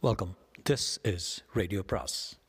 Welcome 0.00 0.36
this 0.70 0.98
is 1.02 1.44
radio 1.52 1.82
பிராஸ் 1.86 2.40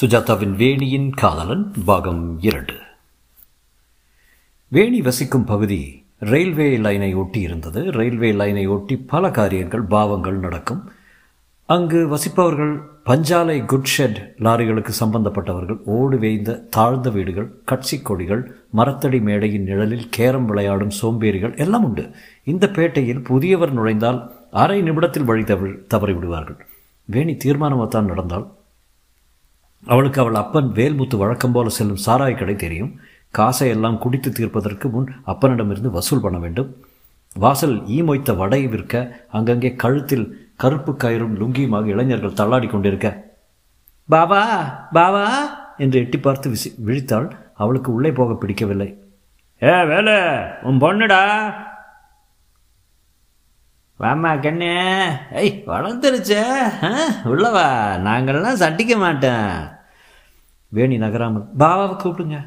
சுஜாதாவின் 0.00 0.54
வேணியின் 0.56 1.10
காதலன் 1.10 1.72
பாகம் 1.84 2.38
இரண்டு. 2.40 2.80
வேணி 4.68 4.98
வசிக்கும் 4.98 5.44
பகுதி 5.44 6.04
ரயில்வே 6.18 6.78
லைனை 6.78 7.16
ஒட்டி 7.16 7.40
இருந்தது 7.40 7.92
ரயில்வே 7.92 8.32
லைனை 8.32 8.68
ஒட்டி 8.68 8.96
பல 8.96 9.30
காரியங்கள் 9.30 9.82
பாவங்கள் 9.82 10.36
நடக்கும். 10.36 10.92
அங்கு 11.68 12.16
வசிப்பவர்கள் 12.16 12.82
பஞ்சாலை 13.06 13.56
குட்ஷெட் 13.64 14.18
லாரிகளுக்கு 14.38 14.92
சம்பந்தப்பட்டவர்கள் 15.00 15.78
ஓடு 15.84 16.18
வேய்ந்த 16.18 16.54
தாழ்ந்த 16.54 17.10
வீடுகள் 17.10 17.62
கட்சி 17.64 18.00
கொடிகள் 18.00 18.54
மரத்தடி 18.76 19.20
மேடையின் 19.20 19.62
நிழலில் 19.62 20.08
கேரம் 20.08 20.46
விளையாடும் 20.46 20.90
சோம்பேறிகள் 20.90 21.56
எல்லாம் 21.56 21.84
உண்டு. 21.84 22.10
இந்த 22.44 22.66
பேட்டையில் 22.66 23.24
புதியவர் 23.24 23.72
நுழைந்தால் 23.72 24.32
அரை 24.50 24.82
நிமிடத்தில் 24.82 25.24
வழி 25.24 25.44
தவறி 25.44 25.70
தவறிவிடுவார்கள். 25.70 26.58
வேணி 27.04 27.36
தீர்மானமாகத்தான் 27.44 28.04
நடந்தால்? 28.04 28.46
அவளுக்கு 29.86 30.20
அவள் 30.20 30.34
அப்பன் 30.34 30.72
வேல்முத்து 30.72 31.16
வழக்கம் 31.16 31.52
போல 31.52 31.68
செல்லும் 31.68 32.04
சாராய் 32.06 32.38
கடை 32.38 32.56
தெரியும். 32.56 33.00
காசை 33.30 33.68
எல்லாம் 33.68 33.98
குடித்து 33.98 34.30
தீர்ப்பதற்கு 34.32 34.88
முன் 34.88 35.12
அப்பனிடமிருந்து 35.26 35.90
வசூல் 35.90 36.20
பண்ண 36.20 36.38
வேண்டும். 36.38 36.76
வாசல் 37.34 37.86
ஈ 37.88 38.02
மொய்த்த 38.02 38.32
வடை 38.32 38.66
விற்க 38.66 39.24
அங்கங்கே 39.30 39.74
கழுத்தில் 39.74 40.45
கருப்பு 40.56 40.92
கயிறும் 40.92 41.36
லுங்கியுமாக 41.40 41.86
இளைஞர்கள் 41.86 42.38
தள்ளாடி 42.40 42.66
கொண்டிருக்க. 42.66 43.08
பாபா 44.08 44.40
பாபா 44.92 45.24
என்று 45.76 45.98
எட்டி 45.98 46.18
பார்த்து 46.18 46.50
விசி 46.50 46.74
விழித்தாள். 46.86 47.28
அவளுக்கு 47.54 47.90
உள்ளே 47.92 48.12
போக 48.12 48.34
பிடிக்கவில்லை. 48.34 48.88
ஏ 49.62 49.84
வேலை 49.84 50.16
உன் 50.62 50.80
பொண்ணுடா? 50.80 51.22
வாமா 54.00 54.30
கண்ணே. 54.42 54.74
ஐய் 55.42 55.62
வளர்ந்துருச்சே. 55.66 56.42
உள்ளவா 57.24 57.66
நாங்கள்லாம் 58.06 58.62
சட்டிக்க 58.62 58.94
மாட்டேன் 58.98 59.48
வேணி 60.68 60.98
நகராமல் 60.98 61.48
பாபாவை 61.58 61.94
கூப்பிடுங்க 62.02 62.38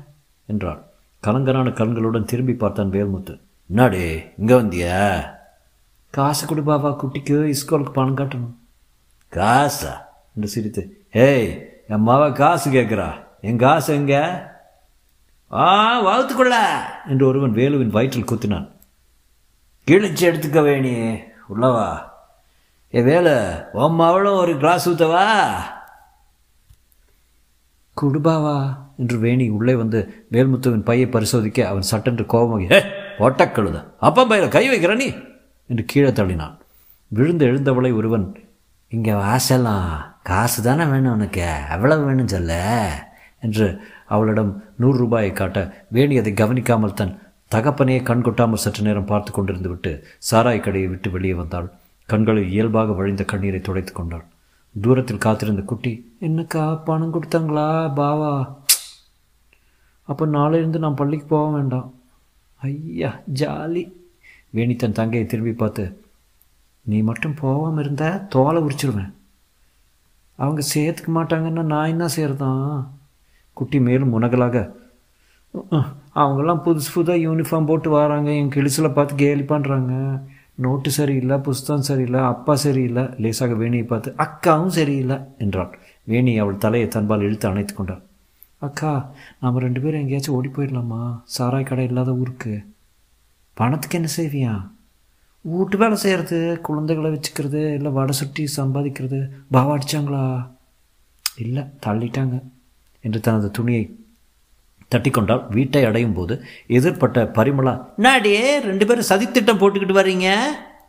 என்றாள். 0.45 0.81
கலங்கரான 1.23 1.71
கண்களுடன் 1.73 2.29
திரும்பி 2.31 2.53
பார்த்தான் 2.53 2.95
வேல்முத்து. 2.97 3.33
என்னாடி 3.69 4.03
இங்கே 4.37 4.55
வந்தியா? 4.61 4.97
காசு 6.11 6.47
கொடு 6.47 6.63
பாபா 6.63 6.89
குட்டிக்கு 6.89 7.51
ஸ்கூலுக்கு 7.51 7.91
பணம் 7.91 8.17
கட்டணும். 8.17 8.55
காசா? 9.31 9.91
என்று 10.35 10.47
சிரித்து 10.47 11.05
ஏய் 11.11 11.69
என் 11.87 12.07
மாவ 12.07 12.33
காசு 12.33 12.71
கேட்குறா. 12.71 13.13
என் 13.41 13.57
காசு 13.57 13.93
எங்க? 13.93 14.13
ஆ 15.51 16.01
வகுத்துக்கொள்ள 16.01 16.79
என்று 17.07 17.27
ஒருவன் 17.27 17.53
வேலுவின் 17.53 17.89
வயிற்றில் 17.89 18.23
குத்தினான். 18.23 18.71
கிழிச்சு 19.91 20.31
எடுத்துக்க 20.31 20.63
வேணி 20.63 21.19
உள்ளவா. 21.49 21.99
ஏ 22.93 23.01
வேலை 23.01 23.33
உன் 23.71 23.99
அவளும் 23.99 24.37
ஒரு 24.37 24.57
கிளாஸ் 24.57 24.89
ஊத்தவா? 24.89 25.51
குடுபாவா 28.01 28.77
என்று 28.97 29.19
வேணி 29.19 29.49
உள்ளே 29.49 29.75
வந்து 29.75 30.27
வேல்முத்துவின் 30.31 30.83
பையை 30.83 31.09
பரிசோதிக்க 31.09 31.61
அவன் 31.61 31.81
சட்டென்று 31.81 32.23
கோபமாகி 32.23 32.73
ஏ 32.73 32.79
ஒட்டக்கழுத. 33.19 33.85
அப்பம் 33.99 34.29
பையில 34.29 34.47
கை 34.47 34.69
வைக்கிற 34.69 34.95
நீ? 34.95 35.27
என்று 35.69 35.85
கீழே 35.85 36.09
தள்ளினான். 36.09 36.57
விழுந்து 37.07 37.45
எழுந்தவளை 37.45 37.95
ஒருவன் 37.95 38.35
இங்கே 38.89 39.11
வாசலாம் 39.11 39.97
காசு 40.23 40.63
தானே 40.63 40.85
வேணும் 40.85 41.11
உனக்கு? 41.11 41.61
எவ்வளவு 41.69 42.05
வேணும் 42.05 42.27
சொல்ல? 42.27 42.53
என்று 43.41 43.79
அவளிடம் 44.07 44.63
நூறு 44.75 44.97
ரூபாயை 44.97 45.33
காட்ட 45.33 45.85
வேணி 45.87 46.17
அதை 46.17 46.33
கவனிக்காமல் 46.33 46.93
தன் 46.93 47.19
தகப்பனையே 47.51 48.03
கண் 48.03 48.21
கொட்டாமல் 48.21 48.59
சற்று 48.59 48.83
நேரம் 48.83 49.05
பார்த்து 49.05 49.31
கொண்டிருந்து 49.31 49.67
விட்டு 49.67 50.07
சாராய் 50.31 50.59
கடையை 50.59 50.89
விட்டு 50.89 51.11
வெளியே 51.11 51.33
வந்தாள். 51.33 51.69
கண்களில் 52.05 52.49
இயல்பாக 52.49 52.91
வழிந்த 52.91 53.23
கண்ணீரை 53.23 53.61
துடைத்து 53.61 53.93
கொண்டாள். 53.93 54.25
தூரத்தில் 54.81 55.17
காத்திருந்த 55.17 55.61
குட்டி 55.61 56.17
என்னக்கா 56.21 56.83
பணம் 56.83 57.13
கொடுத்தாங்களா? 57.13 57.93
பாவா. 57.95 58.57
அப்போ 60.03 60.25
நாளையிலிருந்து 60.25 60.77
நான் 60.77 60.95
பள்ளிக்கு 60.95 61.25
போக 61.25 61.51
வேண்டாம். 61.51 61.93
ஐயா 62.55 63.19
ஜாலி. 63.33 63.98
வேணி 64.55 64.75
தன் 64.75 64.97
தங்கையை 64.99 65.25
திரும்பி 65.27 65.53
பார்த்து 65.61 65.83
நீ 66.85 66.97
மட்டும் 67.09 67.39
போகாமல் 67.41 67.81
இருந்தால் 67.83 68.21
தோலை 68.33 68.59
உரிச்சிருவேன். 68.65 69.11
அவங்க 70.39 70.61
சேர்த்துக்க 70.73 71.11
மாட்டாங்கன்னா 71.17 71.63
நான் 71.73 71.91
என்ன 71.93 72.05
செய்கிறதான் 72.15 72.67
குட்டி 73.57 73.79
மேலும் 73.87 74.13
முனகலாக 74.15 74.57
அவங்கெல்லாம் 76.21 76.63
புதுசு 76.65 76.89
புதுதாக 76.95 77.23
யூனிஃபார்ம் 77.25 77.69
போட்டு 77.69 77.89
வராங்க. 77.95 78.29
என் 78.39 78.51
கிழிச்சில் 78.55 78.95
பார்த்து 78.97 79.21
கேலி 79.21 79.43
பண்ணுறாங்க 79.51 79.93
நோட்டு 80.65 80.89
சரியில்லை 80.97 81.35
புஸ்தகம் 81.47 81.87
சரியில்லை 81.89 82.21
அப்பா 82.31 82.53
சரியில்லை. 82.63 83.03
லேசாக 83.23 83.53
வேணியை 83.61 83.85
பார்த்து 83.91 84.09
அக்காவும் 84.25 84.75
சரியில்லை 84.77 85.17
என்றாள். 85.43 85.71
வேணி 86.11 86.31
அவள் 86.43 86.63
தலையை 86.65 86.87
தன்பால் 86.95 87.25
இழுத்து 87.27 87.47
அணைத்து 87.49 87.73
கொண்டாள். 87.75 88.03
அக்கா 88.67 88.91
நாம் 89.41 89.63
ரெண்டு 89.65 89.79
பேரும் 89.83 90.01
எங்கேயாச்சும் 90.03 90.37
ஓடி 90.37 90.49
போயிடலாமா? 90.55 91.01
சாராய் 91.35 91.69
கடை 91.69 91.85
இல்லாத 91.89 92.13
ஊருக்கு. 92.21 92.53
பணத்துக்கு 93.59 93.97
என்ன 93.99 94.09
செய்வியா? 94.17 94.53
வீட்டு 95.41 95.77
வேலை 95.77 95.95
செய்கிறது 95.95 96.37
குழந்தைகளை 96.61 97.09
வச்சுக்கிறது 97.11 97.61
இல்லை 97.73 97.91
வடை 97.91 98.13
சுட்டி 98.19 98.43
சம்பாதிக்கிறது. 98.57 99.19
பாவா 99.53 99.71
அடிச்சாங்களா? 99.75 100.23
இல்லை 101.43 101.63
தள்ளிட்டாங்க 101.85 102.35
என்று 103.01 103.19
தனது 103.19 103.51
துணியை 103.51 103.83
தட்டிக்கொண்டால் 104.95 105.43
வீட்டை 105.49 105.83
அடையும் 105.85 106.13
போது 106.13 106.35
எதிர்ப்பட்ட 106.67 107.23
பரிமளா 107.37 107.73
நாடியே 107.97 108.45
ரெண்டு 108.59 108.85
பேரும் 108.85 109.09
சதித்திட்டம் 109.09 109.61
போட்டுக்கிட்டு 109.61 109.99
வர்றீங்க 109.99 110.29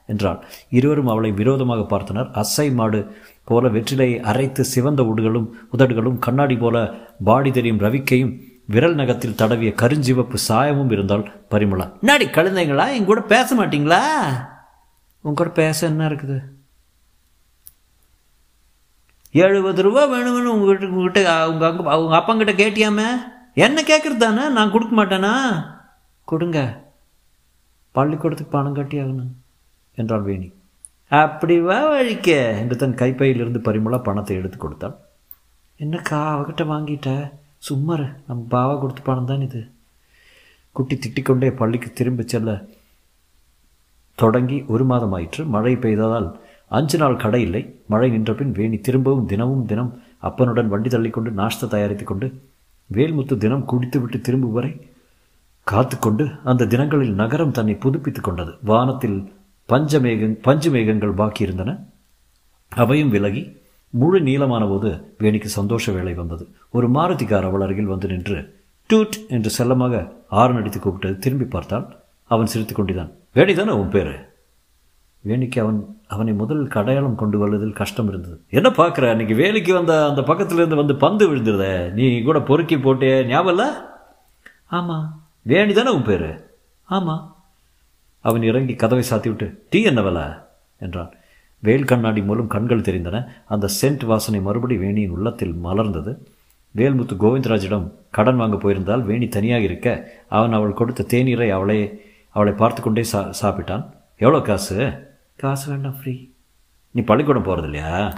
என்றாள். 0.06 0.38
இருவரும் 0.70 1.10
அவளை 1.12 1.30
விரோதமாக 1.40 1.82
பார்த்தனர். 1.90 2.30
அசை 2.42 2.68
மாடு 2.78 3.00
போல 3.44 3.68
வெற்றிலையை 3.68 4.18
அரைத்து 4.30 4.64
சிவந்த 4.64 5.02
உடுகளும் 5.02 5.50
உதடுகளும் 5.76 6.18
கண்ணாடி 6.18 6.56
போல 6.56 6.76
பாடி 7.24 7.50
தெரியும் 7.50 7.82
ரவிக்கையும் 7.86 8.32
விரல் 8.72 8.94
நகத்தில் 8.94 9.34
தடவிய 9.34 9.70
கருஞ்சிவப்பு 9.82 10.36
சாயமும் 10.48 10.92
இருந்தால் 10.92 11.24
பரிமளா. 11.50 11.92
நாடி 12.00 12.26
கழுந்தைங்களா 12.26 12.92
என் 12.92 13.04
கூட 13.04 13.20
பேச 13.20 13.54
மாட்டீங்களா? 13.54 14.02
உங்க 15.20 15.42
கூட 15.42 15.50
பேச 15.50 15.86
என்ன 15.86 16.08
இருக்குது? 16.08 16.38
எழுபது 19.32 19.82
ரூபா 19.82 20.02
வேணும்னு 20.06 20.52
உங்ககிட்ட 20.52 20.86
உங்ககிட்ட 20.86 21.20
அவங்க 21.32 21.66
அங்க 21.66 21.90
அவங்க 21.90 22.16
அப்பங்கிட்ட 22.16 22.54
கேட்டியாமே? 22.54 23.08
என்ன 23.54 23.82
கேட்குறது 23.82 24.16
தானே? 24.16 24.48
நான் 24.48 24.70
கொடுக்க 24.70 25.04
மாட்டேனா? 25.04 25.34
கொடுங்க. 26.24 26.58
பள்ளிக்கூடத்துக்கு 27.92 28.52
பணம் 28.52 28.74
கட்டி 28.74 28.98
ஆகணும் 28.98 29.32
என்றாள் 29.94 30.22
வேணி. 30.22 30.52
அப்படி 31.08 31.60
வா 31.60 31.88
வழிக்க 31.88 32.30
என்று 32.32 32.76
தன் 32.76 32.94
கைப்பையிலிருந்து 32.94 33.58
பரிமளா 33.58 34.02
பணத்தை 34.02 34.36
எடுத்து 34.36 34.58
கொடுத்தாள். 34.58 34.96
என்னக்கா 35.78 36.20
அவகிட்ட 36.34 36.64
வாங்கிட்ட? 36.72 37.32
சும்மா 37.66 37.96
நம் 37.96 38.14
நம்ம 38.26 38.46
பாவா 38.50 38.80
கொடுத்து 38.80 39.02
பணம் 39.02 39.26
தான் 39.26 39.40
இது. 39.40 39.60
குட்டி 40.72 40.98
திட்டிக்கொண்டே 40.98 41.50
பள்ளிக்கு 41.50 41.92
திரும்பிச் 41.92 42.28
செல்ல 42.28 42.64
தொடங்கி 44.14 44.62
ஒரு 44.62 44.84
மாதம் 44.84 45.12
ஆயிற்று 45.12 45.44
மழை 45.44 45.76
பெய்ததால் 45.76 46.28
அஞ்சு 46.68 46.98
நாள் 46.98 47.16
கடை 47.16 47.40
இல்லை. 47.42 47.62
மழை 47.86 48.10
நின்ற 48.10 48.34
பின் 48.34 48.52
வேணி 48.52 48.78
திரும்பவும் 48.80 49.26
தினமும் 49.26 49.66
தினம் 49.66 50.02
அப்பனுடன் 50.18 50.68
வண்டி 50.68 50.88
தள்ளிக்கொண்டு 50.88 51.30
நாஷ்டா 51.30 51.68
தயாரித்து 51.68 52.04
கொண்டு 52.04 52.42
வேல்முத்து 52.92 53.36
தினம் 53.36 53.64
குடித்துவிட்டு 53.64 54.20
திரும்பும் 54.20 54.52
வரை 54.52 54.72
காத்துக்கொண்டு 55.66 56.38
அந்த 56.44 56.66
தினங்களில் 56.66 57.12
நகரம் 57.12 57.52
தன்னை 57.52 57.74
புதுப்பித்துக் 57.74 58.24
கொண்டது. 58.24 58.52
வானத்தில் 58.64 59.32
பஞ்சமேக 59.68 60.28
பஞ்சு 60.42 60.70
மேகங்கள் 60.70 61.78
அவையும் 62.68 63.08
விலகி 63.08 63.59
முழு 63.90 64.20
நீளமான 64.20 64.66
போது 64.66 65.14
வேணிக்கு 65.20 65.44
சந்தோஷ 65.44 65.92
வேலை 65.92 66.14
வந்தது. 66.14 66.48
ஒரு 66.70 66.90
மாருதி 66.90 67.26
கார் 67.26 67.44
அவள் 67.44 67.60
அருகில் 67.60 67.84
வந்து 67.84 68.08
நின்று 68.08 68.64
டூட் 68.92 69.26
என்று 69.28 69.50
செல்லமாக 69.50 70.12
ஆறு 70.28 70.54
அடித்து 70.54 70.78
கூப்பிட்டது 70.78 71.18
திரும்பி 71.18 71.44
பார்த்தான் 71.44 71.94
அவன் 72.24 72.46
சிரித்து 72.46 72.74
கொண்டிருந்தான். 72.74 73.14
வேணி 73.34 73.54
தானே 73.54 73.70
உன் 73.70 73.88
பேரு? 73.88 74.14
வேணிக்கு 75.28 75.60
அவன் 75.60 75.98
அவனை 76.06 76.32
முதல் 76.32 76.68
அடையாளம் 76.68 77.14
கொண்டு 77.14 77.38
வருவதில் 77.38 77.72
கஷ்டம் 77.72 78.08
இருந்தது. 78.08 78.40
என்ன 78.50 78.68
பார்க்குற? 78.68 79.10
அன்னைக்கு 79.10 79.34
வேலைக்கு 79.34 79.74
வந்த 79.74 80.08
அந்த 80.08 80.20
பக்கத்துலேருந்து 80.20 80.74
வந்து 80.74 80.96
பந்து 80.96 81.36
விழுந்துருத. 81.36 81.90
நீ 81.90 82.22
கூட 82.22 82.40
பொறுக்கி 82.40 82.78
போட்டே 82.78 83.24
ஞாபகம் 83.26 83.74
ஆமாம் 84.66 85.22
வேணி 85.48 85.72
தானே 85.72 85.90
உன் 85.90 86.02
பேர்? 86.02 86.46
ஆமாம் 86.84 87.36
அவன் 88.20 88.42
இறங்கி 88.42 88.74
கதவை 88.74 89.04
சாத்திவிட்டு 89.10 89.54
டீ 89.70 89.82
என்ன 89.82 90.02
விலை? 90.02 90.22
என்றான். 90.78 91.12
வேல் 91.62 91.84
கண்ணாடி 91.84 92.22
மூலம் 92.22 92.46
கண்கள் 92.46 92.86
தெரிந்தன. 92.88 93.26
அந்த 93.46 93.68
சென்ட் 93.80 94.04
வாசனை 94.04 94.40
மறுபடி 94.40 94.76
வேணியின் 94.76 95.14
உள்ளத்தில் 95.16 95.54
மலர்ந்தது. 95.64 96.12
வேல்முத்து 96.76 97.14
கோவிந்தராஜிடம் 97.22 97.92
கடன் 98.10 98.36
வாங்க 98.36 98.56
போயிருந்தால் 98.56 99.02
வேணி 99.02 99.28
தனியாக 99.28 99.62
இருக்க. 99.62 100.10
அவன் 100.28 100.52
அவள் 100.52 100.72
கொடுத்த 100.72 101.06
தேநீரை 101.08 101.48
அவளை 101.50 102.02
அவளை 102.30 102.52
பார்த்து 102.52 102.82
கொண்டே 102.82 103.02
சா 103.02 103.30
சாப்பிட்டான். 103.42 103.84
எவ்வளோ 104.16 104.40
காசு? 104.40 104.76
காசு 105.36 105.70
வேண்டாம் 105.70 105.96
ஃப்ரீ. 106.00 106.14
நீ 106.90 107.00
பள்ளிக்கூடம் 107.02 107.42
போகிறது 107.42 107.66
இல்லையா 107.66 108.12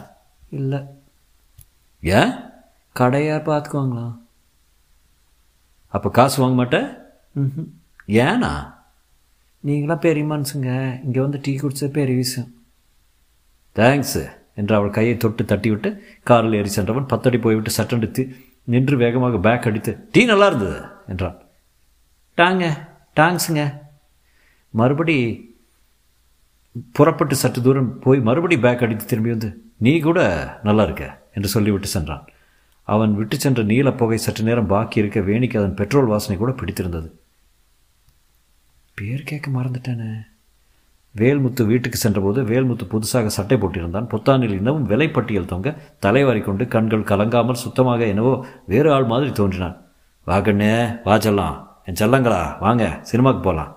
இல்லை. 0.51 0.81
ஏன்? 2.03 2.33
கடையாக 2.93 3.41
பார்த்துக்குவாங்களா? 3.49 4.19
அப்போ 5.89 6.11
காசு 6.11 6.41
வாங்க 6.43 6.57
மாட்டேன் 6.57 6.89
ம் 7.35 7.69
ஏனா? 8.07 8.53
நீங்களாம் 9.67 10.05
பெரிய 10.07 10.25
மனுஷங்க. 10.25 11.03
இங்கே 11.05 11.21
வந்து 11.21 11.39
டீ 11.43 11.57
குடிச்சது 11.57 11.89
பெரிய 11.89 12.17
விஷயம். 12.17 12.51
தேங்க்ஸு 13.77 14.23
என்று 14.55 14.75
அவள் 14.75 14.91
கையை 14.91 15.17
தொட்டு 15.17 15.43
தட்டிவிட்டு 15.43 15.91
காரில் 16.23 16.53
ஏறி 16.53 16.69
சென்றவன் 16.69 17.07
பத்தடி 17.07 17.39
போய்விட்டு 17.39 17.71
சட்டெடுத்து 17.77 18.23
நின்று 18.65 18.97
வேகமாக 18.97 19.39
பேக் 19.39 19.67
அடித்து 19.67 19.93
டீ 20.13 20.25
நல்லா 20.25 20.47
இருந்தது 20.47 20.81
என்றான். 21.09 21.39
டாங்க 22.37 22.65
டாங்ஸுங்க 23.17 23.63
மறுபடி 24.71 25.17
புறப்பட்டு 26.93 27.35
சற்று 27.35 27.63
தூரம் 27.63 27.99
போய் 27.99 28.21
மறுபடி 28.21 28.59
பேக் 28.59 28.83
அடித்து 28.83 29.05
திரும்பி 29.05 29.31
வந்து 29.31 29.63
நீ 29.77 29.99
கூட 29.99 30.21
நல்லா 30.63 30.83
இருக்க 30.83 31.23
என்று 31.35 31.49
சொல்லிவிட்டு 31.49 31.87
சென்றான். 31.87 32.25
அவன் 32.83 33.15
விட்டு 33.15 33.37
சென்ற 33.39 33.63
நீல 33.63 33.93
புகை 33.93 34.19
சற்று 34.19 34.45
நேரம் 34.45 34.67
பாக்கி 34.67 34.99
இருக்க 34.99 35.21
வேணிக்கு 35.21 35.59
அதன் 35.59 35.75
பெட்ரோல் 35.75 36.05
வாசனை 36.05 36.37
கூட 36.39 36.53
பிடித்திருந்தது. 36.53 37.09
பேர் 38.95 39.23
கேட்க 39.23 39.51
மறந்துட்டானே. 39.51 40.11
வேல்முத்து 41.17 41.63
வீட்டுக்கு 41.67 41.99
சென்றபோது 41.99 42.43
வேல்முத்து 42.43 42.85
புதுசாக 42.93 43.27
சட்டை 43.27 43.57
போட்டிருந்தான். 43.59 44.09
புத்தானில் 44.09 44.57
இன்னமும் 44.59 44.89
விலைப்பட்டியல் 44.89 45.51
தொங்க 45.53 45.77
தலைவாரி 45.99 46.41
கொண்டு 46.41 46.69
கண்கள் 46.69 47.09
கலங்காமல் 47.11 47.63
சுத்தமாக 47.65 48.07
என்னவோ 48.07 48.47
வேறு 48.67 48.93
ஆள் 48.93 49.05
மாதிரி 49.05 49.33
தோன்றினான். 49.33 49.77
வா 50.25 50.41
கண்ணே 50.41 50.73
வா 51.05 51.15
செல்லாம். 51.17 51.57
என் 51.85 52.01
செல்லங்களா 52.01 52.59
வாங்க 52.59 52.99
சினிமாவுக்கு 53.03 53.45
போகலாம் 53.45 53.73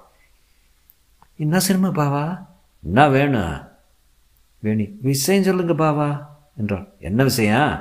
என்ன 1.38 1.60
சினிமா 1.60 1.88
பாவா? 1.88 2.26
என்ன 2.84 3.10
வேணும் 3.10 3.56
வேணி 4.64 4.86
விஷயம் 5.02 5.44
சொல்லுங்க 5.44 5.74
பாவா 5.74 6.10
என்றான். 6.58 6.88
என்ன 7.00 7.24
விஷயம்? 7.24 7.72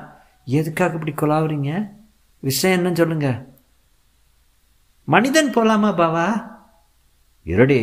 எதுக்காக 0.45 0.99
இப்படி 0.99 1.13
கொலாவுறீங்க? 1.13 1.91
விஷயம் 2.41 2.77
என்னன்னு 2.79 3.01
சொல்லுங்க. 3.03 3.29
மனிதன் 5.05 5.55
போலாமா 5.55 5.91
பாவா? 6.01 6.27
இருடி 7.43 7.81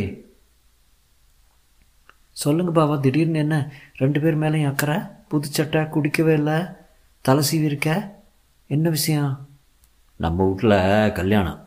சொல்லுங்க 2.42 2.72
பாவா 2.72 2.96
திடீர்னு 2.96 3.38
என்ன? 3.38 3.72
ரெண்டு 3.96 4.20
பேர் 4.20 4.40
மேலேயும் 4.40 4.68
அக்கறை? 4.68 4.98
புது 5.28 5.48
சட்டை 5.48 5.82
குடிக்கவே 5.82 6.34
இல்லை. 6.34 6.64
தலை 7.22 7.44
சீவி 7.52 7.64
இருக்க 7.64 8.20
என்ன 8.68 8.90
விஷயம்? 8.90 9.48
நம்ம 10.16 10.46
வீட்டில் 10.46 11.12
கல்யாணம். 11.12 11.60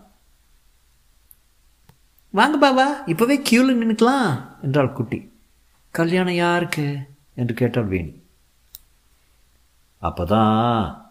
வாங்க 2.31 2.56
பாவா 2.59 3.11
இப்போவே 3.11 3.37
கியூவில் 3.50 3.79
நின்றுக்கலாம் 3.82 4.47
என்றாள் 4.62 4.93
குட்டி. 4.93 5.32
கல்யாணம் 5.91 6.35
யாருக்கு? 6.35 6.99
என்று 7.35 7.55
கேட்டாள் 7.55 7.88
வேணி. 7.88 8.23
அப்போதான். 10.03 11.03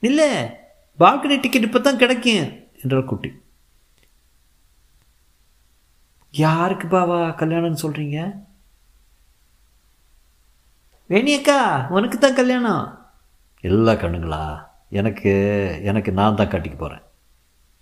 இல்லை 0.00 0.30
பால்கனி 0.98 1.40
டிக்கெட் 1.40 1.62
இப்போ 1.62 1.78
தான் 1.78 1.96
கிடைக்கும் 1.96 2.52
என்றாள் 2.82 3.04
குட்டி. 3.04 3.41
யாருக்கு 6.34 6.86
பாவா 6.86 7.28
கல்யாணம்னு 7.28 7.82
சொல்கிறீங்க 7.82 8.18
வேணியக்கா 11.10 11.88
உனக்கு 11.88 12.18
தான் 12.18 12.34
கல்யாணம். 12.34 12.84
இல்லை 13.60 13.94
கண்ணுங்களா 13.94 14.64
எனக்கு 14.88 15.32
எனக்கு 15.82 16.12
நான் 16.12 16.34
தான் 16.34 16.48
கட்டிக்க 16.48 16.76
போகிறேன் 16.78 17.02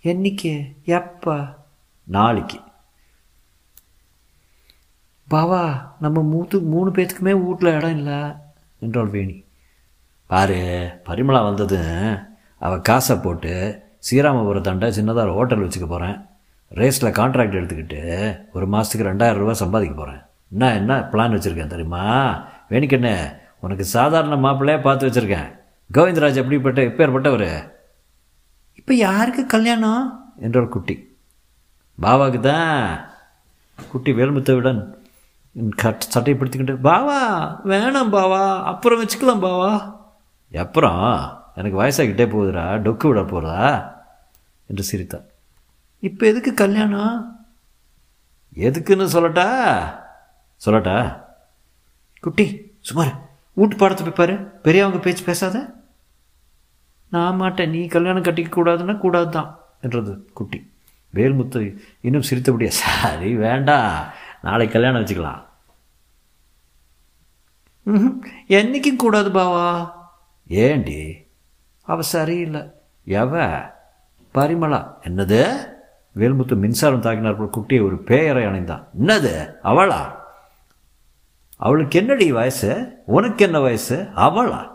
என்னைக்கு? 0.03 0.75
எப்போ? 0.83 1.45
நாளைக்கு. 2.03 2.59
பாவா 5.29 5.93
நம்ம 5.99 6.21
மூத்து 6.21 6.59
மூணு 6.61 6.89
பேத்துக்குமே 6.89 7.45
வீட்டில் 7.45 7.73
இடம் 7.73 7.97
இல்லை. 7.97 8.19
என்றாள் 8.79 9.09
வேணி. 9.09 9.45
பாரு 10.27 10.59
பரிமளா 11.05 11.43
வந்தது 11.43 11.79
அவள் 12.59 12.81
காசை 12.81 13.15
போட்டு 13.17 13.53
ஸ்ரீராமபுரத்தாண்ட 13.99 14.89
சின்னதாக 14.89 15.25
ஒரு 15.25 15.33
ஹோட்டல் 15.33 15.63
வச்சுக்க 15.63 15.87
போகிறேன் 15.87 16.17
ரேஸில் 16.71 17.15
கான்ட்ராக்ட் 17.19 17.57
எடுத்துக்கிட்டு 17.59 18.01
ஒரு 18.53 18.67
மாதத்துக்கு 18.67 19.07
ரெண்டாயிரம் 19.07 19.37
ரூபா 19.37 19.53
சம்பாதிக்க 19.53 19.95
போகிறேன் 19.95 20.21
என்ன 20.51 20.73
என்ன 20.73 21.09
பிளான் 21.11 21.35
வச்சுருக்கேன் 21.35 21.67
தெரியுமா? 21.67 22.03
வேணிக்கண்ணே 22.69 23.15
உனக்கு 23.59 23.83
சாதாரண 23.83 24.35
மாப்பிள்ளையே 24.35 24.81
பார்த்து 24.81 25.07
வச்சுருக்கேன். 25.07 25.49
கோவிந்தராஜ் 25.93 26.35
எப்படிப்பட்ட 26.35 26.81
எப்பேற்பட்டவர் 26.81 27.47
இப்போ 28.75 28.93
யாருக்கு 28.93 29.45
கல்யாணம்? 29.45 30.33
என்றார் 30.37 30.67
குட்டி. 30.67 30.95
பாபாவுக்கு 32.01 32.39
தான். 32.39 33.05
குட்டி 33.91 34.11
வேல்முத்தவுடன் 34.13 34.81
கட் 35.75 35.99
சட்டையை 35.99 36.41
பிடித்துக்கிட்டு 36.41 36.77
பாவா 36.83 37.19
வேணாம் 37.65 38.09
பாவா 38.09 38.63
அப்புறம் 38.63 39.01
வச்சுக்கலாம் 39.03 39.45
பாவா. 39.45 39.99
அப்புறம்? 40.53 41.03
எனக்கு 41.55 41.81
வயசாகிட்டே 41.81 42.25
போகுதுடா 42.29 42.65
டொக்கு 42.85 43.07
விட 43.07 43.23
போகிறதா 43.23 43.65
என்று 44.67 44.83
சிரித்தார் 44.83 45.30
இப்போ 46.01 46.27
எதுக்கு 46.27 46.53
கல்யாணம்? 46.53 47.45
எதுக்குன்னு 48.55 49.05
சொல்லட்டா? 49.15 49.47
சொல்லட்டா? 50.65 51.23
குட்டி 52.21 52.71
சுமார் 52.81 53.29
வீட்டு 53.53 53.75
பாடத்தை 53.75 54.05
போய் 54.05 54.15
பாரு. 54.15 54.35
பெரியவங்க 54.43 54.99
பேச்சு 54.99 55.23
பேசாத. 55.23 55.73
நான் 57.09 57.35
மாட்டேன். 57.35 57.69
நீ 57.69 57.85
கல்யாணம் 57.85 58.23
கட்டிக்க 58.23 58.51
கூடாதுன்னா 58.51 58.97
கூடாது 58.97 59.29
தான் 59.29 59.59
என்றது 59.81 60.29
குட்டி. 60.33 60.71
வேல்முத்து 61.13 61.77
இன்னும் 62.01 62.27
சிரித்தபடியா 62.29 62.67
சரி 62.67 63.35
வேண்டாம். 63.35 64.07
நாளைக்கு 64.41 64.81
கல்யாணம் 64.81 65.05
வச்சுக்கலாம். 65.05 65.43
ம் 67.83 68.23
என்னைக்கும் 68.47 68.95
கூடாது 68.95 69.29
பாவா. 69.29 69.91
ஏண்டி 70.47 71.25
அவ 71.81 72.01
சரியில்லை. 72.01 72.61
எவ? 73.07 73.61
பரிமளா. 74.33 74.93
என்னது? 75.01 75.70
வேல்முத்து 76.15 76.55
மின்சாரம் 76.55 77.01
தாக்கினார் 77.01 77.37
போல் 77.37 77.49
குட்டியை 77.49 77.85
ஒரு 77.85 77.95
பேயரை 77.95 78.45
அணைந்தான். 78.45 78.83
என்னது? 78.99 79.53
அவளா? 79.63 80.11
அவளுக்கு 81.57 81.99
என்னடி 81.99 82.31
வயசு? 82.31 82.97
உனக்கு 83.05 83.45
என்ன 83.45 83.59
வயசு? 83.59 84.07
அவளா? 84.15 84.69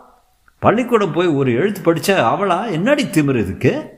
பள்ளிக்கூடம் 0.59 1.11
போய் 1.11 1.27
ஒரு 1.27 1.53
எழுத்து 1.53 1.81
படித்த 1.81 2.23
அவளா? 2.23 2.71
என்னடி 2.71 3.03
திமிர் 3.03 3.39
இதுக்கு? 3.39 3.95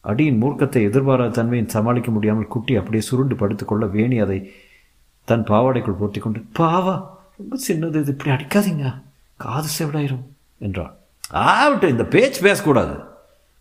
அடியின் 0.00 0.42
மூர்க்கத்தை 0.42 0.82
எதிர்பாராத 0.82 1.30
தன்மையை 1.30 1.68
சமாளிக்க 1.68 2.10
முடியாமல் 2.10 2.46
குட்டி 2.46 2.76
அப்படியே 2.76 3.02
சுருண்டு 3.02 3.34
படுத்துக்கொள்ள 3.34 3.86
வேணி 3.86 4.18
அதை 4.18 4.52
தன் 5.24 5.44
பாவாடைக்குள் 5.44 5.96
போர்த்தி 6.00 6.18
கொண்டு 6.18 6.44
பாவா 6.58 7.06
ரொம்ப 7.38 7.58
சின்னது 7.68 8.00
இது. 8.00 8.06
இப்படி 8.06 8.30
அடிக்காதீங்க. 8.30 9.02
காது 9.36 9.68
செவிடாயிரும் 9.78 10.22
என்றாள். 10.58 10.92
ஆகட்டும் 11.30 11.90
இந்த 11.90 12.04
பேச்சு 12.04 12.42
பேசக்கூடாது. 12.42 12.92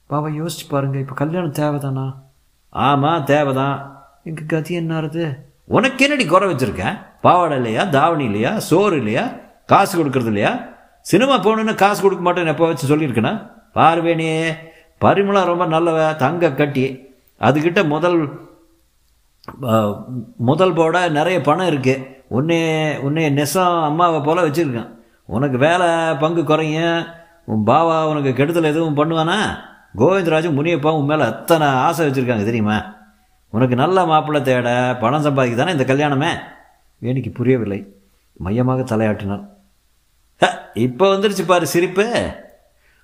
பாவா 0.10 0.30
யோசிச்சு 0.32 0.70
பாருங்க. 0.70 0.98
இப்போ 0.98 1.14
கல்யாணம் 1.14 1.54
தேவைதானா? 1.54 2.23
ஆமாம் 2.88 3.26
தேவைதான். 3.32 3.78
எங்கள் 4.30 4.52
கதி 4.52 4.74
என்னாருது 4.80 5.24
உனக்கு 5.76 6.04
என்னடி 6.06 6.26
குறை 6.26 6.46
வச்சுருக்கேன் 6.50 6.96
பாவாடை 7.26 7.56
இல்லையா 7.60 7.84
தாவணி 7.96 8.24
இல்லையா 8.30 8.52
சோறு 8.68 8.96
இல்லையா 9.02 9.24
காசு 9.72 9.94
கொடுக்கறது 9.98 10.32
இல்லையா? 10.32 10.52
சினிமா 11.06 11.36
போகணுன்னு 11.36 11.74
காசு 11.82 12.00
கொடுக்க 12.02 12.24
மாட்டேன்னு 12.26 12.54
எப்போ 12.54 12.68
வச்சு 12.70 12.90
சொல்லியிருக்கேனா? 12.92 13.34
பார்வேணியே 13.76 14.38
பரிமளா 15.04 15.42
ரொம்ப 15.52 15.66
நல்லவ 15.66 16.00
தங்க 16.24 16.52
கட்டி. 16.62 16.86
அதுக்கிட்ட 17.42 17.82
முதல் 17.94 18.18
முதல் 20.50 20.78
போட 20.80 20.98
நிறைய 21.18 21.38
பணம் 21.48 21.70
இருக்குது 21.72 22.06
உன்னே 22.38 22.60
உன்னைய 23.06 23.30
நெசம் 23.40 23.78
அம்மாவை 23.90 24.20
போல் 24.28 24.46
வச்சுருக்கேன். 24.46 24.92
உனக்கு 25.36 25.58
வேலை 25.58 25.90
பங்கு 26.24 26.44
குறையும். 26.44 27.00
உன் 27.52 27.64
பாவா 27.70 27.98
உனக்கு 28.12 28.32
கெடுதல் 28.34 28.72
எதுவும் 28.72 28.98
பண்ணுவானா? 29.00 29.38
கோவிந்தராஜும் 29.98 30.58
முனியப்பாவும் 30.58 31.02
உன் 31.02 31.06
மேலே 31.06 31.24
அத்தனை 31.24 31.68
ஆசை 31.68 32.08
வச்சுருக்காங்க 32.08 32.46
தெரியுமா? 32.46 32.78
உனக்கு 33.54 33.76
நல்ல 33.76 34.06
மாப்பிள்ளை 34.06 34.42
தேட 34.42 34.98
பணம் 35.02 35.22
சம்பாதிக்க 35.22 35.58
தானே 35.58 35.76
இந்த 35.78 35.86
கல்யாணமே? 35.94 36.32
வேணிக்கு 37.02 37.32
புரியவில்லை. 37.34 37.80
மையமாக 38.38 38.96
தலையாட்டினார் 38.96 39.44
இப்போ 40.74 41.06
வந்துருச்சு 41.16 41.44
பாரு 41.46 41.68
சிரிப்பு. 41.68 42.06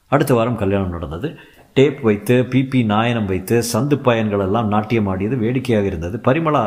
அடுத்த 0.08 0.34
வாரம் 0.34 0.58
கல்யாணம் 0.58 0.90
நடந்தது. 0.90 1.38
டேப் 1.74 2.00
வைத்து 2.02 2.36
பிபி 2.52 2.80
நாயனம் 2.86 3.26
வைத்து 3.26 3.64
சந்து 3.74 3.96
பயன்கள் 3.96 4.40
எல்லாம் 4.40 4.68
நாட்டியம் 4.68 5.08
ஆடியது 5.08 5.36
வேடிக்கையாக 5.38 5.86
இருந்தது. 5.86 6.18
பரிமளா 6.28 6.64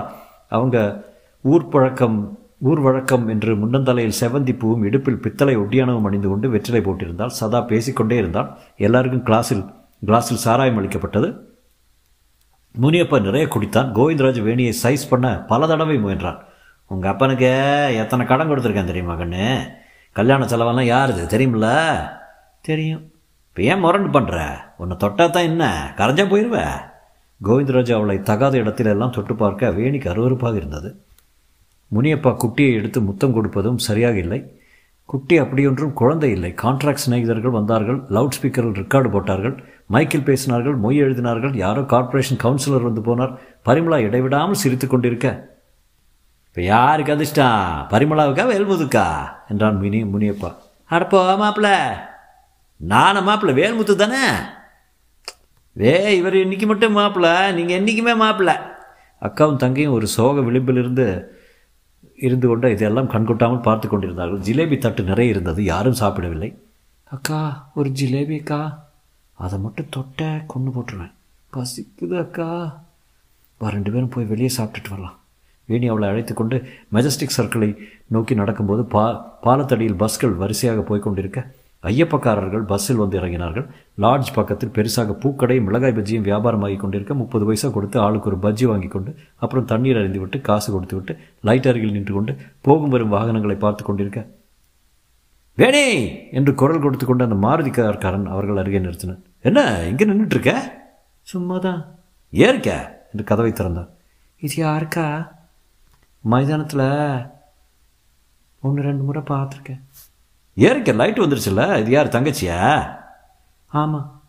அவங்க 0.49 1.05
ஊர் 1.43 1.69
பழக்கம் 1.69 2.39
ஊர் 2.59 2.81
வழக்கம் 2.81 3.29
என்று 3.29 3.53
முன்னந்தலையில் 3.57 4.19
செவந்தி 4.21 4.53
பூவும் 4.59 4.83
இடுப்பில் 4.83 5.21
பித்தளை 5.21 5.57
ஒட்டியானவும் 5.57 6.05
அணிந்து 6.05 6.29
கொண்டு 6.29 6.51
வெற்றிலை 6.51 6.83
போட்டிருந்தால் 6.85 7.37
சதா 7.39 7.61
பேசிக்கொண்டே 7.61 8.17
இருந்தால் 8.17 8.51
எல்லாருக்கும் 8.77 9.25
கிளாஸில் 9.25 9.65
கிளாஸில் 10.07 10.45
சாராயம் 10.45 10.77
அளிக்கப்பட்டது. 10.77 11.29
முனியப்பா 12.81 13.21
நிறைய 13.21 13.47
குடித்தான். 13.47 13.93
கோவிந்தராஜ் 13.99 14.41
வேணியை 14.49 14.73
சைஸ் 14.83 15.11
பண்ண 15.11 15.45
பல 15.45 15.67
தடவை 15.67 15.97
முயன்றான். 16.05 16.41
உங்கள் 16.87 17.11
அப்பனுக்கு 17.11 17.51
எத்தனை 17.97 18.27
கடன் 18.27 18.51
கொடுத்துருக்கேன் 18.51 18.91
தெரியுமா 18.91 19.15
கண்ணு? 19.15 19.69
கல்யாண 20.13 20.47
செலவெல்லாம் 20.47 20.91
யாருது 20.95 21.23
தெரியுமில்ல 21.35 21.69
தெரியும். 22.61 23.13
இப்போ 23.49 23.63
ஏன் 23.63 23.79
முரண்டு 23.79 24.21
பண்ணுற 24.21 24.39
உன்னை 24.77 24.97
தொட்டா 24.97 25.31
தான் 25.31 25.43
என்ன? 25.43 25.95
கரைஞ்சா 25.97 26.25
போயிடுவ 26.33 26.59
கோவிந்தராஜ் 27.41 27.93
அவளை 27.93 28.23
தகாத 28.23 28.59
இடத்துல 28.59 28.85
எல்லாம் 28.85 29.11
தொட்டு 29.11 29.35
பார்க்க 29.35 29.71
வேணிக்கு 29.71 30.11
அருவறுப்பாக 30.13 30.55
இருந்தது. 30.55 31.07
முனியப்பா 31.95 32.31
குட்டியை 32.43 32.73
எடுத்து 32.73 33.01
முத்தம் 33.01 33.35
கொடுப்பதும் 33.37 33.77
சரியாக 33.77 34.19
இல்லை. 34.19 34.62
குட்டி 35.11 35.37
அப்படியொன்றும் 35.41 35.95
குழந்தை 36.01 36.29
இல்லை. 36.37 36.51
கான்ட்ராக்ட் 36.63 37.05
சிநேகிதர்கள் 37.05 37.57
வந்தார்கள் 37.57 37.99
லவுட் 38.17 38.37
ஸ்பீக்கரில் 38.37 38.79
ரெக்கார்டு 38.81 39.09
போட்டார்கள் 39.15 39.55
மைக்கில் 39.95 40.29
பேசினார்கள் 40.29 40.77
மொய் 40.85 41.03
எழுதினார்கள் 41.05 41.55
யாரோ 41.63 41.83
கார்ப்பரேஷன் 41.93 42.43
கவுன்சிலர் 42.45 42.87
வந்து 42.89 43.03
போனார். 43.09 43.33
பரிமளா 43.67 43.99
இடைவிடாமல் 44.09 44.61
சிரித்து 44.63 44.87
கொண்டிருக்க 44.87 45.29
இப்போ 46.47 46.63
யாருக்கு 46.63 47.13
அதிர்ஷ்டம்? 47.13 47.61
பரிமளாவுக்கா 47.93 48.45
வேல்முதுக்கா 48.53 49.05
என்றான் 49.49 49.79
மினி 49.83 50.01
முனியப்பா. 50.05 50.51
அடப்போ 50.91 51.21
மாப்பிள்ள. 51.43 51.69
நானே 52.93 53.21
மாப்பிள்ள 53.29 53.53
வேல்முத்து 53.61 53.95
தானே? 53.97 54.25
வே 55.81 55.93
இவர் 56.17 56.37
இன்னைக்கு 56.45 56.67
மட்டும் 56.67 56.97
மாப்பிள்ள 56.97 57.29
நீங்கள் 57.59 57.79
என்றைக்குமே 57.79 58.15
மாப்பிள்ள. 58.25 58.53
அக்காவும் 59.23 59.63
தங்கையும் 59.63 59.97
ஒரு 59.99 60.07
சோக 60.17 60.41
விளிம்பிலிருந்து 60.49 61.07
இருந்து 62.23 62.49
கொண்டு 62.49 62.71
இதெல்லாம் 62.71 63.11
கண்கொட்டாமல் 63.11 63.63
பார்த்து 63.63 63.89
கொண்டிருந்தார்கள். 63.89 64.41
ஜிலேபி 64.41 64.79
தட்டு 64.79 65.03
நிறைய 65.03 65.31
இருந்தது. 65.31 65.65
யாரும் 65.65 66.01
சாப்பிடவில்லை. 66.01 66.55
அக்கா 67.05 67.71
ஒரு 67.75 67.91
ஜிலேபி 67.91 68.39
அக்கா. 68.39 68.89
அதை 69.33 69.59
மட்டும் 69.59 69.87
தொட்ட 69.91 70.45
கொண்டு 70.47 70.71
போட்டுருவேன். 70.71 71.13
பசிக்குது 71.53 72.19
அக்கா. 72.19 72.83
வா 73.59 73.69
ரெண்டு 73.69 73.91
பேரும் 73.91 74.09
போய் 74.09 74.25
வெளியே 74.25 74.51
சாப்பிட்டுட்டு 74.57 74.91
வரலாம். 74.91 75.19
வேணி 75.65 75.89
அவளை 75.89 76.09
அழைத்து 76.09 76.35
கொண்டு 76.35 76.57
மெஜஸ்டிக் 76.93 77.37
சர்க்கிளை 77.37 77.77
நோக்கி 78.07 78.35
நடக்கும்போது 78.35 78.85
பா 78.85 79.05
பாலத்தடியில் 79.45 79.95
பஸ்கள் 79.95 80.31
வரிசையாக 80.31 80.81
போய்க் 80.81 81.03
கொண்டிருக்க 81.03 81.51
ஐயப்பக்காரர்கள் 81.83 82.65
பஸ்ஸில் 82.71 83.01
வந்து 83.03 83.17
இறங்கினார்கள். 83.21 83.67
லாட்ஜ் 83.99 84.31
பக்கத்தில் 84.35 84.73
பெருசாக 84.77 85.17
பூக்கடை 85.23 85.57
மிளகாய் 85.67 85.97
பஜ்ஜியும் 85.97 86.27
வியாபாரமாகி 86.29 86.77
கொண்டிருக்க 86.77 87.15
முப்பது 87.15 87.45
பைசா 87.47 87.69
கொடுத்து 87.69 87.99
ஆளுக்கு 88.01 88.31
ஒரு 88.31 88.39
பஜ்ஜி 88.45 88.67
வாங்கி 88.71 88.89
கொண்டு 88.89 89.11
அப்புறம் 89.39 89.65
தண்ணீர் 89.65 89.97
அறிந்து 89.97 90.21
விட்டு 90.21 90.41
காசு 90.41 90.73
கொடுத்து 90.73 90.97
விட்டு 90.97 91.15
லைட் 91.45 91.67
அருகில் 91.67 91.93
நின்று 91.93 92.15
கொண்டு 92.15 92.35
போகும் 92.61 92.89
வரும் 92.89 93.15
வாகனங்களை 93.17 93.57
பார்த்து 93.57 93.85
கொண்டிருக்க 93.85 94.21
வேணே! 95.59 95.87
என்று 96.31 96.55
குரல் 96.55 96.85
கொடுத்து 96.85 97.07
கொண்டு 97.07 97.25
அந்த 97.25 97.37
மாருதி 97.47 97.71
கார்காரன் 97.71 98.27
அவர்கள் 98.27 98.57
அருகே 98.57 98.79
நிறுத்தினார் 98.79 99.19
என்ன 99.45 99.61
இங்கே 99.91 100.05
நின்றுட்டு 100.05 100.37
இருக்க 100.37 100.53
சும்மாதான் 101.27 101.81
ஏற்க 102.33 102.69
என்று 103.13 103.25
கதவை 103.25 103.53
திறந்தார் 103.53 103.91
இது 104.43 104.55
யாருக்கா? 104.63 105.07
மைதானத்தில் 106.25 106.87
ஒன்று 108.63 108.83
ரெண்டு 108.83 109.03
முறை 109.03 109.23
பார்த்துருக்கேன். 109.23 109.83
ஏறிக்க 110.55 110.93
லைட் 110.93 111.19
வந்துருச்சுல்ல? 111.19 111.79
இது 111.79 111.91
யார் 111.91 112.15
தங்கச்சியா? 112.17 112.59
ஆமாம் 113.67 114.21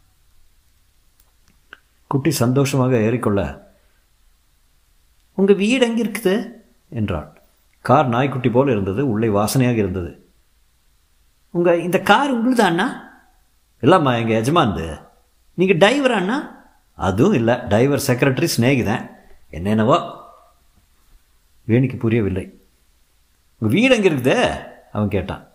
குட்டி 2.07 2.31
சந்தோஷமாக 2.31 2.97
ஏறிக்கொள்ள 2.97 3.61
உங்கள் 5.33 5.55
வீடு 5.55 5.85
எங்கே 5.87 6.03
இருக்குது? 6.03 6.61
என்றாள். 6.89 7.41
கார் 7.81 8.07
நாய்க்குட்டி 8.07 8.49
போல் 8.49 8.69
இருந்தது 8.69 9.09
உள்ளே 9.09 9.27
வாசனையாக 9.27 9.75
இருந்தது. 9.75 10.31
உங்கள் 11.49 11.81
இந்த 11.81 11.99
கார் 11.99 12.33
உங்களுதா 12.35 12.65
அண்ணா? 12.65 12.87
இல்லைம்மா 13.81 14.11
எங்கள் 14.19 14.41
எஜமான்து. 14.41 14.99
நீங்கள் 15.53 15.77
டிரைவர் 15.77 16.11
அண்ணா? 16.11 16.65
அதுவும் 16.93 17.33
இல்லை 17.33 17.55
டிரைவர் 17.67 18.03
செக்ரட்டரி 18.07 18.47
ஸ்நேகிதன் 18.57 19.09
என்னென்னவோ. 19.49 19.97
வேணிக்கு 21.67 21.99
புரியவில்லை. 21.99 22.59
உங்கள் 23.57 23.79
வீடு 23.79 23.95
எங்கே 23.95 24.09
இருக்குது? 24.09 24.59
அவன் 24.91 25.09
கேட்டான். 25.09 25.52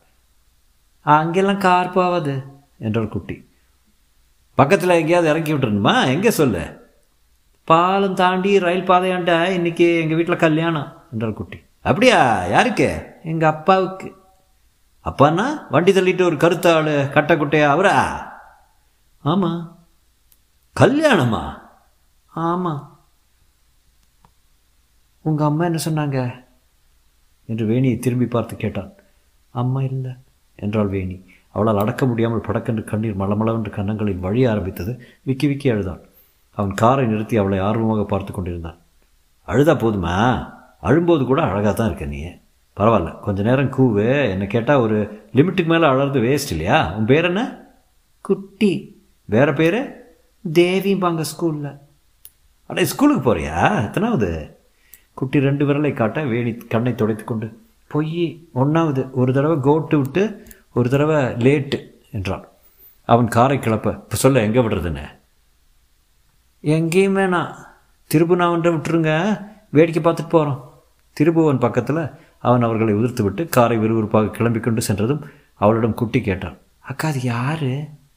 அங்கெல்லாம் 1.09 1.59
கார் 1.59 1.95
போவாது 1.95 2.35
என்றார் 2.79 3.09
குட்டி. 3.09 3.37
பக்கத்தில் 4.55 4.99
எங்கேயாவது 5.00 5.31
இறக்கி 5.31 5.53
விட்டுருணுமா 5.53 6.07
எங்கே 6.07 6.31
சொல்லு? 6.31 6.62
பாலம் 7.65 8.15
தாண்டி 8.15 8.59
ரயில் 8.59 8.88
பாதையாண்ட 8.88 9.49
இன்னைக்கு 9.49 9.87
எங்கள் 10.00 10.17
வீட்டில் 10.17 10.37
கல்யாணம் 10.37 10.91
என்றார் 11.12 11.33
குட்டி. 11.33 11.59
அப்படியா? 11.83 12.47
யாருக்கு? 12.47 12.88
எங்கள் 13.25 13.49
அப்பாவுக்கு. 13.49 14.09
அப்பான்னா 15.05 15.47
வண்டி 15.71 15.93
தள்ளிட்டு 15.93 16.23
ஒரு 16.23 16.37
கருத்தாள் 16.37 16.93
கட்டை 17.11 17.37
குட்டையா 17.37 17.67
அவரா? 17.67 17.97
ஆமாம் 19.19 19.62
கல்யாணமா? 20.81 21.43
ஆமாம் 22.27 22.83
உங்கள் 25.21 25.47
அம்மா 25.47 25.65
என்ன 25.65 25.81
சொன்னாங்க? 25.85 26.45
என்று 27.47 27.67
வேணியை 27.67 27.99
திரும்பி 27.99 28.27
பார்த்து 28.27 28.57
கேட்டான். 28.57 28.93
அம்மா 29.50 29.81
இல்லை. 29.83 30.11
என்றாள் 30.59 30.88
வேணி. 30.88 31.25
அவளால் 31.50 31.79
அடக்க 31.79 32.07
முடியாமல் 32.07 32.41
படக்கென்று 32.41 32.85
கண்ணீர் 32.85 33.17
மளமளவென்று 33.17 33.71
கன்னங்களில் 33.71 34.19
வழி 34.19 34.45
ஆரம்பித்தது 34.45 35.00
விக்கி 35.23 35.47
விக்கி 35.47 35.71
அழுதான். 35.71 36.00
அவன் 36.50 36.75
காரை 36.75 37.07
நிறுத்தி 37.07 37.37
அவளை 37.37 37.59
ஆர்வமாக 37.59 38.05
பார்த்து 38.05 38.33
கொண்டிருந்தான். 38.33 38.79
அழுதா 39.47 39.75
போதுமா? 39.75 40.17
அழும்போது 40.81 41.25
கூட 41.25 41.43
அழகாக 41.43 41.73
தான் 41.73 41.87
இருக்க 41.87 42.05
நீ. 42.05 42.25
பரவாயில்ல 42.77 43.21
கொஞ்ச 43.21 43.43
நேரம் 43.43 43.71
கூவு. 43.71 44.31
என்னை 44.31 44.47
கேட்டால் 44.47 44.79
ஒரு 44.79 45.27
லிமிட்டுக்கு 45.35 45.67
மேலே 45.67 45.87
அழறது 45.87 46.21
வேஸ்ட் 46.21 46.50
இல்லையா? 46.50 46.95
உன் 46.97 47.05
பேர் 47.05 47.25
என்ன? 47.25 47.43
குட்டி. 48.21 49.03
வேற 49.25 49.53
பேர்? 49.53 49.79
தேவிம்பாங்க 50.53 51.25
ஸ்கூலில் 51.33 51.79
அடே 52.67 52.85
ஸ்கூலுக்கு 52.85 53.35
போறியா? 53.35 53.85
எத்தனாவது? 53.85 54.59
குட்டி 55.15 55.41
ரெண்டு 55.41 55.67
விரலை 55.67 55.93
காட்ட 55.93 56.25
வேணி 56.25 56.57
கண்ணை 56.57 56.95
துடைத்து 56.95 57.25
கொண்டு 57.25 57.61
பொய் 57.88 58.49
ஒன்றாவது 58.52 59.11
ஒரு 59.12 59.33
தடவை 59.33 59.59
கோட்டு 59.61 59.99
விட்டு 59.99 60.47
ஒரு 60.75 60.88
தடவை 60.88 61.16
லேட்டு 61.16 61.78
என்றான். 62.12 62.45
அவன் 63.04 63.28
காரை 63.28 63.59
கிளப்ப 63.59 63.92
இப்போ 63.92 64.16
சொல்ல 64.16 64.40
எங்கே 64.40 64.61
விடுறதுன்னு? 64.61 65.04
எங்கேயுமே 66.62 67.28
நான். 67.28 67.54
திருபுனாவன்ட்ட 68.14 68.71
விட்டுருங்க. 68.75 69.40
வேடிக்கை 69.68 70.12
பார்த்துட்டு 70.12 70.28
போகிறோம் 70.28 70.73
திருபுவன் 71.21 71.59
பக்கத்தில் 71.59 72.11
அவன் 72.38 72.62
அவர்களை 72.62 72.95
உதிர்த்து 72.95 73.23
விட்டு 73.23 73.49
காரை 73.49 73.78
விறுவிறுப்பாக 73.78 74.30
கிளம்பி 74.30 74.61
கொண்டு 74.61 74.83
சென்றதும் 74.83 75.25
அவளிடம் 75.54 75.95
குட்டி 75.95 76.21
கேட்டான். 76.21 76.57
அக்கா 76.80 77.09
அது 77.09 77.21
யார்? 77.21 77.68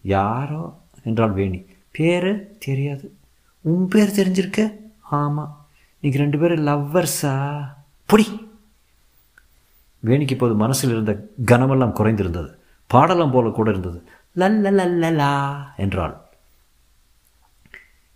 யாரோ? 0.01 0.79
என்றாள் 1.03 1.33
வேணி. 1.33 1.65
பேர்? 1.91 2.57
தெரியாது. 2.57 3.13
உன் 3.61 3.87
பேர் 3.87 4.15
தெரிஞ்சிருக்க? 4.15 4.75
ஆமாம் 5.01 5.65
நீங்கள் 6.01 6.21
ரெண்டு 6.21 6.37
பேரும் 6.37 6.67
லவ்வர்ஸா? 6.67 7.59
பொடி. 8.05 8.49
வேணிக்கு 10.05 10.31
இப்போது 10.31 10.55
மனசில் 10.55 10.89
இருந்த 10.89 11.13
கனமெல்லாம் 11.45 11.95
குறைந்திருந்தது. 11.95 12.49
பாடலம் 12.87 13.31
போல 13.31 13.49
கூட 13.49 13.69
இருந்தது. 13.69 13.99
லல்ல 14.35 15.77
என்றாள். 15.77 16.15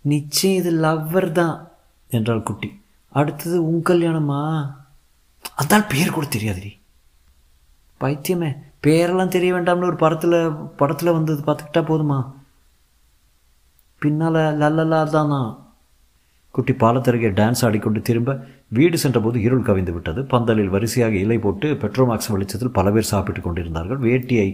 நிச்சயம் 0.00 0.56
இது 0.56 0.72
லவ்வர் 0.72 1.32
தான் 1.32 1.68
என்றாள் 2.08 2.42
குட்டி. 2.42 2.82
அடுத்தது 3.08 3.66
உன் 3.68 3.82
கல்யாணமா? 3.82 4.40
அதான் 5.62 5.88
பேர் 5.88 6.10
கூட 6.10 6.26
தெரியாதுடி. 6.26 6.72
பைத்தியமே 8.00 8.50
பேரெல்லாம் 8.82 9.28
தெரிய 9.28 9.52
வேண்டாம்னு 9.54 9.84
ஒரு 9.84 9.96
படத்தில் 9.96 10.50
படத்தில் 10.50 11.12
வந்தது 11.12 11.42
பார்த்துக்கிட்டா 11.46 11.76
போதுமா? 11.76 12.32
பின்னால் 13.98 14.32
லல்லலா 14.32 15.10
தானா? 15.10 15.65
குட்டி 16.56 16.72
பாலத்தருகே 16.82 17.30
டான்ஸ் 17.40 17.62
ஆடிக்கொண்டு 17.66 18.00
திரும்ப 18.08 18.30
வீடு 18.76 18.96
சென்றபோது 19.02 19.38
இருள் 19.46 19.66
கவிந்து 19.68 19.92
விட்டது. 19.96 20.20
பந்தலில் 20.32 20.72
வரிசையாக 20.74 21.14
இலை 21.24 21.38
போட்டு 21.46 21.68
பெட்ரோமாக்ஸ் 21.82 22.30
வெளிச்சத்தில் 22.34 22.76
பல 22.78 22.90
பேர் 22.96 23.10
சாப்பிட்டு 23.12 23.40
கொண்டிருந்தார்கள். 23.46 24.00
வேட்டியை 24.06 24.48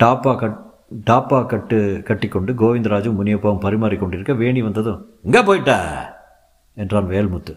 டாப்பா 0.00 0.32
கட் 0.40 0.58
டாப்பா 1.10 1.38
கட்டு 1.52 1.78
கட்டிக்கொண்டு 2.08 2.52
கோவிந்தராஜும் 2.62 3.16
முனியப்பாவும் 3.20 3.62
பரிமாறிக்கொண்டிருக்க 3.64 4.34
வேணி 4.42 4.60
வந்ததும் 4.66 5.00
எங்கே 5.26 5.42
போயிட்டா 5.48 5.78
என்றான் 6.76 7.08
வேல்முத்து. 7.14 7.52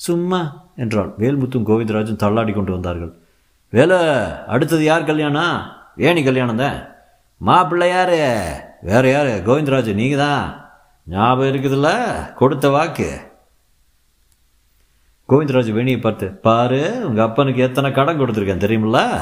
சும்மா 0.00 0.40
என்றாள். 0.82 1.10
வேல்முத்தும் 1.22 1.68
கோவிந்தராஜும் 1.68 2.22
தள்ளாடி 2.24 2.52
கொண்டு 2.56 2.72
வந்தார்கள். 2.76 3.12
வேலை 3.76 3.98
அடுத்தது 4.54 4.82
யார் 4.90 5.08
கல்யாணம்? 5.10 5.56
வேணி 6.02 6.22
கல்யாணம் 6.24 6.62
தான். 6.64 6.78
மாப்பிள்ளை 7.40 7.88
யார்? 7.94 8.18
வேற 8.90 9.04
யார்? 9.14 9.32
கோவிந்தராஜு 9.48 9.92
நீங்கள் 10.00 10.22
தான் 10.26 10.42
ஞாபகம் 11.04 11.54
இருக்குதுல்ல? 11.54 11.88
கொடுத்த 12.34 12.68
வாக்கு. 12.68 13.20
கோவிந்தராஜ் 15.28 15.72
வேணியை 15.72 16.00
பார்த்து 16.00 16.30
பாரு 16.30 17.02
உங்கள் 17.04 17.24
அப்பனுக்கு 17.24 17.62
எத்தனை 17.62 17.92
கடன் 17.92 18.20
கொடுத்துருக்கேன் 18.20 18.62
தெரியுமில்ல? 18.64 19.18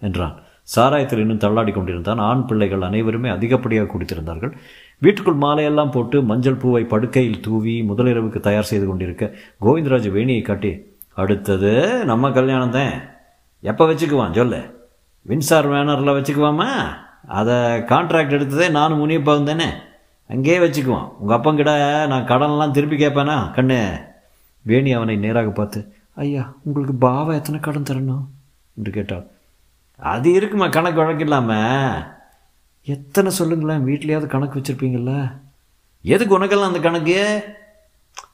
என்றான். 0.00 0.42
சாராயத்தில் 0.76 1.18
இன்னும் 1.18 1.38
தள்ளாடி 1.38 1.72
கொண்டிருந்தான். 1.72 2.18
ஆண் 2.18 2.46
பிள்ளைகள் 2.46 2.80
அனைவருமே 2.80 3.28
அதிகப்படியாக 3.28 3.88
குடித்திருந்தார்கள். 3.90 4.52
வீட்டுக்குள் 4.98 5.36
மாலையெல்லாம் 5.36 5.90
போட்டு 5.90 6.22
மஞ்சள் 6.22 6.54
பூவை 6.54 6.84
படுக்கையில் 6.84 7.40
தூவி 7.40 7.82
முதலிரவுக்கு 7.82 8.40
தயார் 8.40 8.64
செய்து 8.64 8.86
கொண்டிருக்க 8.86 9.34
கோவிந்தராஜ் 9.60 10.08
வேணியை 10.08 10.42
காட்டி 10.42 10.96
அடுத்தது 11.14 12.04
நம்ம 12.04 12.30
கல்யாணம் 12.30 12.70
தான். 12.70 12.92
எப்போ 13.60 13.86
வச்சுக்குவான்? 13.86 14.34
சொல்லு. 14.34 14.90
மின்சார் 15.22 15.68
வேனரில் 15.68 16.16
வச்சுக்குவாமா? 16.18 16.86
அதை 17.28 17.54
கான்ட்ராக்ட் 17.54 18.34
எடுத்ததே 18.36 18.70
நானும் 18.70 19.08
முனியப்பாவும் 19.08 19.42
தானே? 19.42 19.66
அங்கேயே 20.32 20.58
வச்சுக்குவான். 20.58 21.08
உங்கள் 21.20 21.38
அப்பங்கிட்ட 21.38 21.72
நான் 22.06 22.28
கடன்லாம் 22.30 22.76
திருப்பி 22.76 22.96
கேட்பேனா? 22.96 23.36
கண்ணு 23.56 23.78
வேணி 24.62 24.92
அவனை 24.92 25.16
நேராக 25.16 25.50
பார்த்து 25.50 25.80
ஐயா 26.14 26.42
உங்களுக்கு 26.62 26.94
பாவா 27.06 27.32
எத்தனை 27.34 27.58
கடன் 27.60 27.88
தரணும்? 27.90 28.24
என்று 28.76 28.90
கேட்டாள். 28.90 29.26
அது 30.00 30.32
இருக்குமா 30.32 30.66
கணக்கு 30.68 31.00
வழக்கு 31.00 31.24
இல்லாமல் 31.24 32.02
எத்தனை 32.94 33.30
சொல்லுங்களேன் 33.30 33.84
வீட்லேயாவது 33.86 34.26
கணக்கு 34.26 34.58
வச்சுருப்பீங்கள 34.58 35.12
எதுக்கு 36.02 36.38
உனக்கெல்லாம் 36.38 36.70
அந்த 36.70 36.80
கணக்கு? 36.80 37.20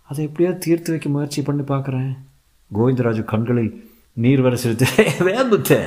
அதை 0.09 0.25
எப்படியாவது 0.25 0.65
தீர்த்து 0.65 0.91
வைக்க 0.91 1.09
முயற்சி 1.09 1.43
பண்ணி 1.43 1.63
பார்க்குறேன். 1.63 2.13
கோவிந்தராஜு 2.75 3.25
கண்களில் 3.25 3.71
நீர் 4.13 4.41
வர 4.41 4.57
சிரித்து 4.57 4.87
வேம்புத்த 5.27 5.79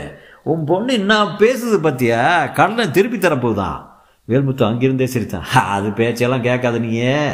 உன் 0.43 0.63
பொண்ணு 0.69 0.93
என்ன 0.93 1.24
பேசுது 1.41 1.77
பத்தியா? 1.88 2.21
கடனை 2.53 2.91
திருப்பி 2.91 3.17
தரப்போகுதான் 3.17 3.79
வேல்முத்து 4.27 4.63
அங்கிருந்தே 4.63 5.05
சிரித்தான். 5.05 5.46
அது 5.46 5.91
பேச்செல்லாம் 5.91 6.41
கேட்காத 6.41 6.79
நீயே. 6.79 7.29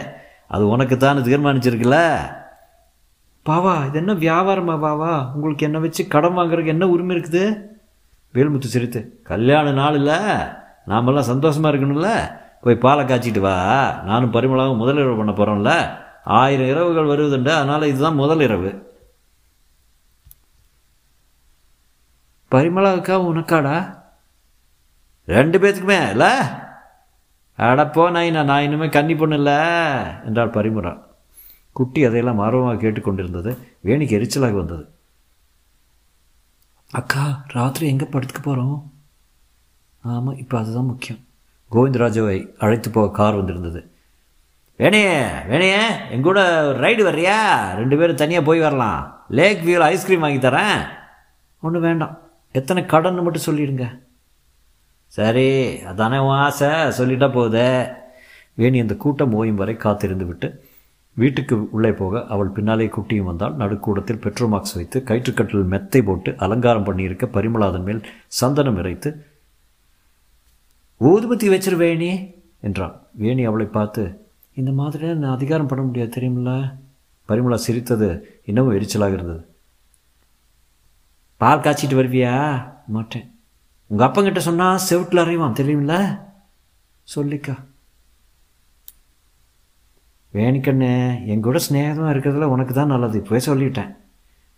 அது 0.47 0.67
உனக்கு 0.67 0.97
தான் 0.97 1.17
தீர்மானிச்சிருக்குல்ல? 1.17 2.17
பாவா 3.45 3.85
இது 3.85 3.97
என்ன 3.97 4.13
வியாபாரமா 4.13 4.79
பாவா? 4.79 5.31
உங்களுக்கு 5.33 5.65
என்ன 5.65 5.79
வச்சு 5.79 6.07
கடன் 6.07 6.37
வாங்குறதுக்கு 6.37 6.67
என்ன 6.67 6.87
உரிமை 6.87 7.15
இருக்குது? 7.15 7.61
வேல்முத்து 8.33 8.63
சிரித்து. 8.63 9.19
கல்யாண 9.23 9.71
நாள் 9.71 9.95
இல்லை. 9.95 10.17
நாமெல்லாம் 10.85 11.23
சந்தோஷமாக 11.23 11.77
இருக்கணும்ல. 11.77 12.39
போய் 12.61 12.75
பாலை 12.75 13.05
காய்ச்சிட்டு 13.05 13.39
வா. 13.39 13.55
நானும் 14.05 14.33
பரிமளாவும் 14.33 14.81
முதலிரவு 14.81 15.17
பண்ண 15.17 15.31
போகிறோம்ல 15.31 15.99
ஆயிரம் 16.23 16.67
இரவுகள் 16.67 17.05
வருவதுண்டு 17.05 17.49
அதனால் 17.49 17.83
இதுதான் 17.83 18.19
முதலிரவு 18.19 18.89
பரிமளாவுக்கா 22.51 23.15
உனக்காடா? 23.31 24.03
ரெண்டு 25.25 25.59
பேத்துக்குமே. 25.59 26.09
இல்லை. 26.09 26.31
அடப்போ 27.57 28.03
நாயினா 28.15 28.43
நான் 28.43 28.63
இன்னுமே 28.63 28.89
கன்னி 28.89 29.15
பொண்ணு 29.15 29.35
இல்லை 29.35 29.57
என்றாள் 30.25 30.55
பரிமுறா. 30.55 31.01
குட்டி 31.71 32.05
அதையெல்லாம் 32.05 32.39
ஆர்வமாக 32.39 32.87
கேட்டுக்கொண்டிருந்தது. 32.87 33.57
வேணிக்கு 33.85 34.17
எரிச்சலாக 34.19 34.51
வந்தது. 34.51 34.89
அக்கா 36.91 37.43
ராத்திரி 37.47 37.87
எங்கே 37.87 38.05
படுத்துக்க 38.05 38.41
போகிறோம் 38.43 38.91
ஆமாம் 40.01 40.37
இப்போ 40.37 40.59
அதுதான் 40.59 40.85
முக்கியம். 40.85 41.19
கோவிந்தராஜாவை 41.71 42.53
அழைத்து 42.57 42.89
போக 42.89 43.11
கார் 43.11 43.35
வந்திருந்தது. 43.35 43.91
வேணையே 44.79 45.15
வேணையே 45.49 45.81
எங்கூட 46.11 46.39
ஒரு 46.67 46.79
ரைடு 46.79 47.03
வர்றியா? 47.07 47.73
ரெண்டு 47.75 47.97
பேரும் 47.97 48.15
தனியாக 48.15 48.45
போய் 48.45 48.59
வரலாம். 48.59 49.25
லேக் 49.27 49.61
வியூவில் 49.61 49.87
ஐஸ்கிரீம் 49.87 50.19
வாங்கி 50.19 50.47
தரேன். 50.47 50.87
ஒன்றும் 51.61 51.81
வேண்டாம். 51.81 52.19
எத்தனை 52.51 52.83
கடன்னு 52.83 53.23
மட்டும் 53.23 53.45
சொல்லிடுங்க. 53.45 53.99
சரி 55.15 55.47
அதானே 55.81 56.17
ஆசை? 56.17 56.67
சொல்லிட்டா 56.97 57.27
போகுதே 57.37 57.69
வேணி 58.53 58.79
அந்த 58.79 58.95
கூட்டம் 58.95 59.33
ஓயும் 59.43 59.59
வரை 59.61 59.75
காத்திருந்து 59.75 60.25
விட்டு 60.25 60.47
வீட்டுக்கு 61.13 61.69
உள்ளே 61.69 61.91
போக 61.91 62.25
அவள் 62.25 62.47
பின்னாலே 62.47 62.85
குட்டியும் 62.85 63.29
வந்தால் 63.29 63.55
நடுக்கூடத்தில் 63.55 64.19
பெட்ரோல் 64.19 64.49
மார்க்ஸ் 64.49 64.75
வைத்து 64.75 65.03
கயிற்றுக்கட்டில் 65.05 65.71
மெத்தை 65.73 66.01
போட்டு 66.01 66.35
அலங்காரம் 66.37 66.85
பண்ணியிருக்க 66.85 67.25
பரிமளாதன் 67.35 67.83
மேல் 67.83 68.01
சந்தனம் 68.27 68.77
இறைத்து 68.77 69.09
ஊதுபத்தி 71.01 71.47
வச்சிரு 71.53 71.75
வேணி 71.75 72.09
என்றான். 72.61 72.95
வேணி 73.11 73.43
அவளை 73.43 73.65
பார்த்து 73.65 74.03
இந்த 74.53 74.71
மாதிரி 74.71 75.13
நான் 75.13 75.35
அதிகாரம் 75.35 75.67
பண்ண 75.67 75.83
முடியாது 75.83 76.11
தெரியுமில்ல? 76.17 76.51
பரிமளா 77.29 77.57
சிரித்தது 77.67 78.09
இன்னமும் 78.45 78.75
எரிச்சலாக 78.75 79.13
இருந்தது. 79.13 79.43
பால் 81.41 81.59
காய்ச்சிட்டு 81.59 82.03
வருவியா? 82.03 82.33
மாட்டேன். 82.87 83.27
உங்கள் 83.91 84.07
அப்பங்கிட்ட 84.07 84.41
சொன்னால் 84.47 84.83
செவுட்டில் 84.89 85.21
அறிவான் 85.23 85.57
தெரியுமில்ல 85.59 85.95
சொல்லிக்கா. 87.07 87.55
வேணிக்கண்ணே 90.33 90.91
என் 91.31 91.43
கூட 91.47 91.59
ஸ்நேகமாக 91.65 92.11
இருக்கிறதுல 92.13 92.47
உனக்கு 92.53 92.73
தான் 92.73 92.93
நல்லது. 92.93 93.15
இப்போவே 93.21 93.41
சொல்லிட்டேன். 93.47 93.89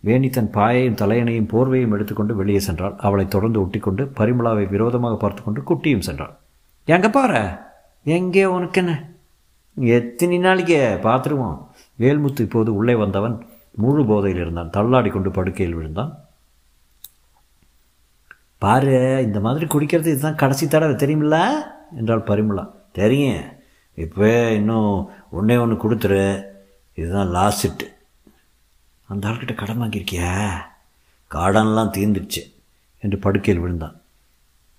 வேணி 0.03 0.29
தன் 0.29 0.51
பாயையும் 0.57 0.99
தலையணையும் 1.01 1.49
போர்வையும் 1.53 1.93
எடுத்துக்கொண்டு 1.95 2.33
வெளியே 2.41 2.61
சென்றாள். 2.67 2.95
அவளை 3.05 3.25
தொடர்ந்து 3.27 3.59
ஒட்டிக்கொண்டு 3.63 4.05
பரிமளாவை 4.19 4.65
விரோதமாக 4.73 5.17
பார்த்து 5.23 5.41
கொண்டு 5.43 5.61
குட்டியும் 5.69 6.05
சென்றாள். 6.07 6.33
எங்கே 6.87 7.09
பாரு 7.17 7.41
எங்கே 8.05 8.45
உனக்கு 8.55 8.79
என்ன 8.81 8.93
எத்தனை 9.99 10.37
நாளைக்கு 10.45 10.79
பார்த்துருவோம் 11.05 11.57
வேல்முத்து 11.99 12.41
இப்போது 12.47 12.71
உள்ளே 12.79 12.95
வந்தவன் 13.03 13.35
முழு 13.83 14.03
போதையில் 14.09 14.41
இருந்தான். 14.41 14.73
தள்ளாடி 14.75 15.09
கொண்டு 15.09 15.29
படுக்கையில் 15.37 15.77
விழுந்தான். 15.77 16.11
பாரு 18.63 19.21
இந்த 19.23 19.39
மாதிரி 19.39 19.65
குடிக்கிறது 19.65 20.11
இதுதான் 20.11 20.35
கடைசி 20.35 20.67
தடவை 20.67 20.95
தெரியுமில்ல? 20.95 21.53
என்றாள் 21.95 22.27
பரிமளா. 22.27 22.69
தெரியும். 22.91 23.43
இப்போ 23.93 24.51
இன்னும் 24.51 25.09
ஒன்றே 25.31 25.55
ஒன்று 25.55 25.75
கொடுத்துரு. 25.75 26.43
இதுதான் 26.93 27.27
லாஸ்ட்டு 27.27 27.87
அந்த 29.07 29.27
ஆள்கிட்ட 29.27 29.53
கடன் 29.53 29.81
வாங்கியிருக்கியா? 29.81 30.51
காடன்லாம் 31.31 31.91
தீர்ந்துடுச்சு 31.97 32.53
என்று 32.99 33.17
படுக்கையில் 33.17 33.63
விழுந்தான். 33.63 33.99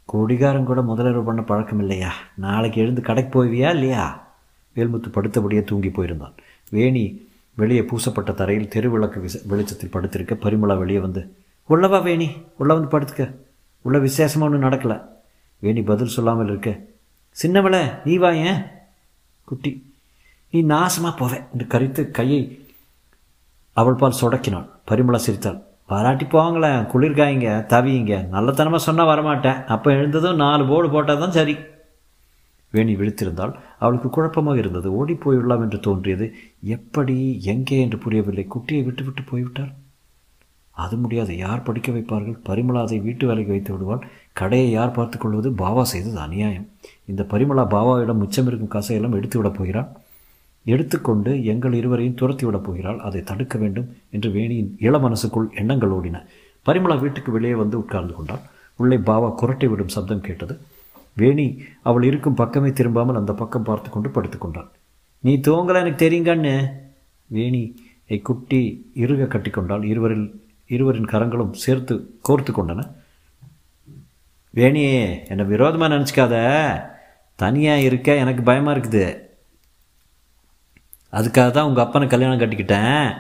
கொடிகாரம் 0.04 0.64
கூட 0.64 0.82
முதலீடு 0.82 1.22
பண்ண 1.22 1.42
பழக்கம் 1.42 1.78
இல்லையா? 1.78 2.12
நாளைக்கு 2.37 2.80
எழுந்து 2.80 3.02
கடைக்கு 3.02 3.44
போவியா 3.44 3.70
இல்லையா? 3.70 4.35
வேல்முத்து 4.76 5.09
படுத்தபடியே 5.14 5.62
தூங்கி 5.62 5.88
போயிருந்தான். 5.88 6.37
வேணி 6.70 7.28
வெளியே 7.54 7.80
பூசப்பட்ட 7.80 8.35
தரையில் 8.35 8.68
தெருவிளக்கு 8.68 9.28
விச 9.28 9.46
வெளிச்சத்தில் 9.46 9.92
படுத்திருக்க 9.92 10.30
பரிமளா 10.30 10.78
வெளியே 10.78 10.98
வந்து 10.98 11.35
உள்ளவா 11.68 12.02
வேணி 12.02 12.42
உள்ளே 12.56 12.74
வந்து 12.74 12.98
படுத்துக்க. 12.98 13.43
உள்ள 13.85 13.99
விசேஷமாக 13.99 14.49
ஒன்றும் 14.49 14.66
நடக்கலை. 14.66 14.97
வேணி 15.62 15.83
பதில் 15.90 16.14
சொல்லாமல் 16.16 16.51
இருக்க? 16.53 16.70
சின்னவளை 17.42 17.83
நீ 18.05 18.16
வா 18.16 18.31
ஏன்? 18.49 18.61
குட்டி 19.49 19.70
நீ 20.53 20.61
நாசமாக 20.62 21.14
போவே 21.20 21.38
என்று 21.53 21.66
கரித்து 21.75 22.03
கையை 22.11 22.42
அவள் 23.81 24.01
பால் 24.01 24.18
சொடக்கினாள். 24.20 24.66
பரிமளா 24.88 25.20
சிரித்தாள். 25.27 25.61
பாராட்டி 25.90 26.25
போவாங்களேன் 26.25 26.85
குளிர்காய்ங்க 26.92 27.49
தவியுங்க. 27.73 28.14
நல்லத்தனமாக 28.35 28.83
சொன்னால் 28.87 29.11
வரமாட்டேன். 29.12 29.59
அப்போ 29.75 29.88
எழுந்ததும் 29.92 30.40
நாலு 30.44 30.64
போர்டு 30.66 30.90
போட்டால் 30.90 31.23
தான் 31.23 31.37
சரி. 31.38 31.55
வேணி 32.75 32.94
விழித்திருந்தால் 33.01 33.53
அவளுக்கு 33.79 34.09
குழப்பமாக 34.11 34.59
இருந்தது. 34.59 34.88
ஓடி 35.01 35.14
போயுள்ளலாம் 35.14 35.64
என்று 35.66 35.81
தோன்றியது. 35.81 36.29
எப்படி 36.77 37.16
எங்கே 37.55 37.81
என்று 37.81 37.99
புரியவில்லை. 37.99 38.47
குட்டியை 38.55 38.85
விட்டு 38.85 39.05
விட்டு 39.05 39.25
போய்விட்டாள். 39.31 39.73
அது 40.74 40.96
முடியாது. 40.96 41.37
யார் 41.37 41.62
படிக்க 41.62 41.92
வைப்பார்கள்? 41.92 42.38
பரிமளா 42.46 42.80
அதை 42.82 42.98
வீட்டு 42.98 43.26
வேலைக்கு 43.26 43.52
வைத்து 43.52 43.72
விடுவாள். 43.72 44.06
கடையை 44.32 44.70
யார் 44.70 44.90
பார்த்து 44.90 45.18
கொள்வது? 45.18 45.50
பாவா 45.50 45.82
செய்தது 45.82 46.18
அநியாயம். 46.18 46.68
இந்த 47.06 47.22
பரிமளா 47.22 47.64
பாவாவிடம் 47.74 48.22
மிச்சம் 48.22 48.46
இருக்கும் 48.46 48.74
காசையெல்லாம் 48.74 49.14
எடுத்து 49.14 49.38
விடப் 49.38 49.58
போகிறாள். 49.58 49.88
எடுத்துக்கொண்டு 50.64 51.44
எங்கள் 51.44 51.72
இருவரையும் 51.72 52.14
துரத்தி 52.14 52.44
விடப் 52.44 52.64
போகிறாள். 52.64 52.98
அதை 52.98 53.22
தடுக்க 53.22 53.58
வேண்டும் 53.58 53.96
என்று 54.10 54.30
வேணியின் 54.30 54.70
இள 54.78 54.98
மனசுக்குள் 54.98 55.48
எண்ணங்கள் 55.54 55.90
ஓடின. 55.90 56.22
பரிமளா 56.66 57.00
வீட்டுக்கு 57.00 57.32
வெளியே 57.32 57.54
வந்து 57.54 57.78
உட்கார்ந்து 57.78 58.14
கொண்டாள். 58.14 58.44
உள்ளே 58.76 58.96
பாவா 58.96 59.34
குரட்டை 59.42 59.68
விடும் 59.68 59.88
சப்தம் 59.88 60.20
கேட்டது. 60.20 60.58
வேணி 61.16 61.62
அவள் 61.82 62.02
இருக்கும் 62.02 62.34
பக்கமே 62.34 62.68
திரும்பாமல் 62.68 63.20
அந்த 63.20 63.32
பக்கம் 63.32 63.62
பார்த்து 63.62 63.90
கொண்டு 63.90 64.08
படுத்துக்கொண்டாள் 64.08 64.70
நீ 65.20 65.32
தூங்கல 65.37 65.80
எனக்கு 65.82 66.00
தெரியுங்கன்னு 66.06 66.54
வேணி 67.26 67.60
குட்டி 68.22 68.90
இறுக 68.94 69.22
கட்டிக்கொண்டால் 69.24 69.84
இருவரில் 69.84 70.43
இருவரின் 70.66 71.12
கரங்களும் 71.12 71.53
சேர்த்து 71.53 71.94
கோர்த்து 72.29 72.53
கொண்டன. 72.53 72.83
வேணியே 74.55 75.24
என்னை 75.29 75.44
விரோதமாக 75.44 75.94
நினச்சிக்காத. 75.94 76.35
தனியாக 77.37 77.81
இருக்க 77.81 78.14
எனக்கு 78.14 78.42
பயமாக 78.42 78.74
இருக்குது. 78.77 79.05
அதுக்காக 81.12 81.50
தான் 81.50 81.68
உங்கள் 81.68 81.85
அப்பனை 81.85 82.07
கல்யாணம் 82.07 82.40
கட்டிக்கிட்டேன். 82.40 83.14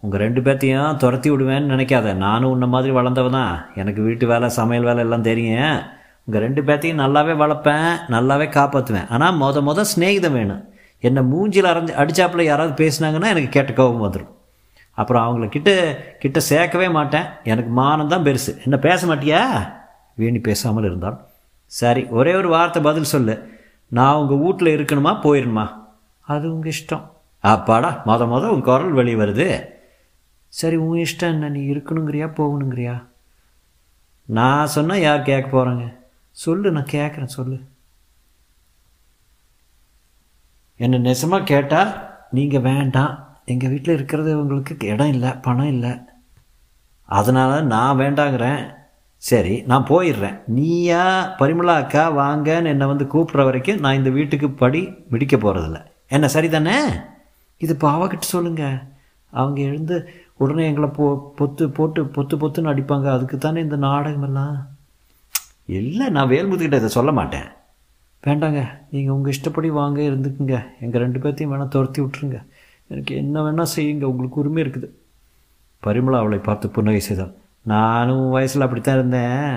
உங்கள் 0.00 0.20
ரெண்டு 0.20 0.40
பேர்த்தையும் 0.40 0.96
துரத்தி 0.96 1.30
விடுவேன்னு 1.30 1.72
நினைக்காத. 1.74 2.14
நானும் 2.14 2.50
உன்ன 2.50 2.66
மாதிரி 2.66 2.92
வளர்ந்தவ 2.94 3.30
தான். 3.30 3.54
எனக்கு 3.74 4.02
வீட்டு 4.02 4.26
வேலை 4.26 4.48
சமையல் 4.48 4.88
வேலை 4.88 5.04
எல்லாம் 5.04 5.28
தெரியும். 5.30 5.76
உங்கள் 6.24 6.44
ரெண்டு 6.46 6.62
பேர்த்தையும் 6.62 7.02
நல்லாவே 7.04 7.34
வளர்ப்பேன் 7.42 7.90
நல்லாவே 8.14 8.48
காப்பாற்றுவேன் 8.58 9.08
ஆனால் 9.08 9.38
மொத 9.40 9.62
மொதல் 9.68 9.90
ஸ்நேகிதம் 9.94 10.36
வேணும். 10.40 10.64
என்னை 11.00 11.22
மூஞ்சில் 11.22 11.70
அரைஞ்சு 11.72 11.94
அடித்தாப்புல 12.02 12.44
யாராவது 12.44 12.74
பேசினாங்கன்னா 12.84 13.32
எனக்கு 13.34 13.48
கேட்ட 13.48 13.72
கோபம் 13.72 14.04
வந்துடும் 14.06 14.32
அப்புறம் 15.00 15.24
அவங்கள 15.24 15.48
கிட்ட 15.54 15.70
கிட்ட 16.22 16.38
சேர்க்கவே 16.50 16.88
மாட்டேன். 16.98 17.26
எனக்கு 17.50 17.70
மானம் 17.80 18.12
தான் 18.12 18.24
பெருசு. 18.28 18.52
என்ன 18.66 18.76
பேச 18.86 19.06
மாட்டியா? 19.10 19.42
வேணி 20.20 20.40
பேசாமல் 20.48 20.88
இருந்தாள் 20.88 21.18
சரி 21.66 22.02
ஒரே 22.18 22.32
ஒரு 22.34 22.48
வார்த்தை 22.54 22.80
பதில் 22.82 23.12
சொல்லு. 23.12 23.34
நான் 23.88 24.18
உங்கள் 24.20 24.40
வீட்டில் 24.44 24.74
இருக்கணுமா? 24.76 25.12
போயிடணுமா 25.24 25.66
அது 26.20 26.46
உங்கள் 26.54 26.72
இஷ்டம். 26.72 27.04
அப்பாடா 27.40 27.90
மொத 28.06 28.22
மொதல் 28.32 28.54
உன் 28.54 28.66
குரல் 28.68 28.96
வெளி 28.98 29.14
வருது. 29.14 29.48
சரி 30.48 30.76
உன் 30.86 31.02
இஷ்டம் 31.04 31.34
என்ன? 31.34 31.48
நீ 31.48 31.60
இருக்கணுங்கிறியா 31.72 32.26
போகணுங்கிறியா? 32.38 32.96
நான் 34.24 34.72
சொன்னால் 34.74 35.04
யார் 35.06 35.28
கேட்க 35.30 35.46
போகிறாங்க 35.50 35.84
சொல்லு 36.30 36.70
நான் 36.70 36.94
கேட்குறேன் 36.96 37.36
சொல்லு. 37.38 37.58
என்னை 40.76 40.98
நெசமாக 41.06 41.48
கேட்டால் 41.52 41.92
நீங்கள் 42.36 42.66
வேண்டாம். 42.70 43.14
எங்கள் 43.52 43.70
வீட்டில் 43.72 43.96
இருக்கிறது 43.96 44.30
உங்களுக்கு 44.40 44.72
இடம் 44.92 45.12
இல்லை 45.14 45.30
பணம் 45.46 45.72
இல்லை. 45.74 45.92
அதனால் 47.08 47.68
நான் 47.72 48.00
வேண்டாங்கிறேன். 48.00 48.62
சரி 49.22 49.54
நான் 49.70 49.86
போயிடுறேன். 49.90 50.36
நீயா 50.56 51.04
பரிமளா 51.38 51.74
அக்கா 51.82 52.02
வாங்கன்னு 52.18 52.72
என்னை 52.72 52.86
வந்து 52.90 53.04
கூப்பிட்ற 53.12 53.44
வரைக்கும் 53.48 53.82
நான் 53.84 53.98
இந்த 54.00 54.10
வீட்டுக்கு 54.18 54.48
படி 54.62 54.82
மிடிக்க 55.12 55.36
போகிறதில்ல 55.44 55.80
என்ன 56.16 56.28
சரி 56.34 56.48
தானே 56.48 56.76
இது 57.64 57.74
பாவக்கிட்ட 57.84 58.26
சொல்லுங்கள் 58.34 58.76
அவங்க 59.32 59.58
எழுந்து 59.68 59.96
உடனே 60.42 60.64
எங்களை 60.70 60.88
பொ 60.98 61.06
பொத்து 61.38 61.64
போட்டு 61.76 62.00
பொத்து 62.16 62.34
பொத்துன்னு 62.42 62.72
அடிப்பாங்க. 62.72 63.06
அதுக்கு 63.14 63.36
தானே 63.38 63.58
இந்த 63.66 63.76
நாடகம் 63.86 64.26
எல்லாம் 64.28 64.56
இல்லை 65.78 66.06
நான் 66.16 66.30
வேல்முத்துக்கிட்ட 66.34 66.80
இதை 66.82 66.90
சொல்ல 66.98 67.12
மாட்டேன். 67.18 67.48
வேண்டாங்க 68.26 68.60
நீங்கள் 68.90 69.14
உங்கள் 69.16 69.34
இஷ்டப்படி 69.36 69.68
வாங்க 69.80 69.98
இருந்துக்குங்க. 70.10 70.56
எங்கள் 70.84 71.02
ரெண்டு 71.04 71.18
பேர்த்தையும் 71.24 71.52
வேணால் 71.52 71.74
துரத்தி 71.74 72.00
விட்ருங்க 72.02 72.38
எனக்கு 72.92 73.12
என்ன 73.22 73.42
வேணால் 73.44 73.74
செய்யுங்க 73.74 74.04
உங்களுக்கு 74.12 74.40
உரிமை 74.42 74.60
இருக்குது. 74.64 74.88
பரிமளா 75.82 76.18
அவளை 76.22 76.38
பார்த்து 76.38 76.66
புன்னகை 76.76 77.00
செய்தாள். 77.00 77.34
நானும் 77.72 78.24
வயசில் 78.34 78.64
அப்படித்தான் 78.66 78.98
இருந்தேன். 78.98 79.52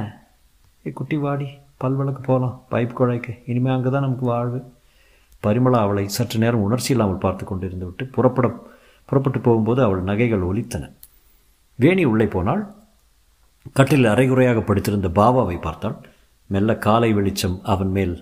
ஏ 0.85 0.91
குட்டி 0.99 1.17
வாடி 1.25 1.47
பல் 1.81 1.97
விளக்கு 1.99 2.21
போகலாம் 2.21 2.55
பைப் 2.71 2.97
குழாய்க்கு 2.97 3.33
இனிமேல் 3.51 3.75
அங்கே 3.75 3.89
தான் 3.89 4.05
நமக்கு 4.05 4.25
வாழ்வு. 4.25 4.59
பரிமளா 5.43 5.79
அவளை 5.85 6.03
சற்று 6.15 6.37
நேரம் 6.43 6.65
உணர்ச்சி 6.65 6.91
இல்லாமல் 6.93 7.23
பார்த்து 7.25 7.43
கொண்டிருந்து 7.45 7.87
விட்டு 7.87 8.05
புறப்பட 8.15 8.47
புறப்பட்டு 9.09 9.39
போகும்போது 9.39 9.81
அவள் 9.83 10.01
நகைகள் 10.09 10.47
ஒலித்தன. 10.49 10.83
வேணி 11.79 12.03
உள்ளே 12.11 12.27
போனால் 12.35 12.63
கட்டில் 13.77 14.11
அரைகுறையாக 14.11 14.59
படுத்திருந்த 14.61 15.09
பாபாவை 15.19 15.57
பார்த்தாள். 15.61 15.97
மெல்ல 16.49 16.71
காலை 16.85 17.09
வெளிச்சம் 17.13 17.57
அவன் 17.73 17.91
மேல் 17.97 18.13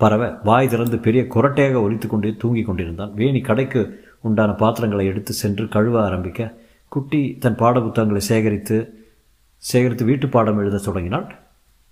பறவை 0.00 0.28
வாய் 0.48 0.70
திறந்து 0.72 0.96
பெரிய 1.06 1.22
குரட்டையாக 1.34 1.76
ஒலித்து 1.84 2.06
கொண்டே 2.06 2.30
தூங்கி 2.42 2.62
கொண்டிருந்தான். 2.62 3.12
வேணி 3.20 3.40
கடைக்கு 3.48 3.80
உண்டான 4.26 4.50
பாத்திரங்களை 4.62 5.04
எடுத்து 5.12 5.32
சென்று 5.32 5.64
கழுவ 5.74 5.96
ஆரம்பிக்க 6.04 6.50
குட்டி 6.94 7.20
தன் 7.42 7.58
பாட 7.62 7.76
புத்தகங்களை 7.80 8.22
சேகரித்து 8.30 8.76
சேகரித்து 9.62 10.04
வீட்டு 10.10 10.26
பாடம் 10.28 10.60
எழுத 10.62 10.82
தொடங்கினாள். 10.86 11.26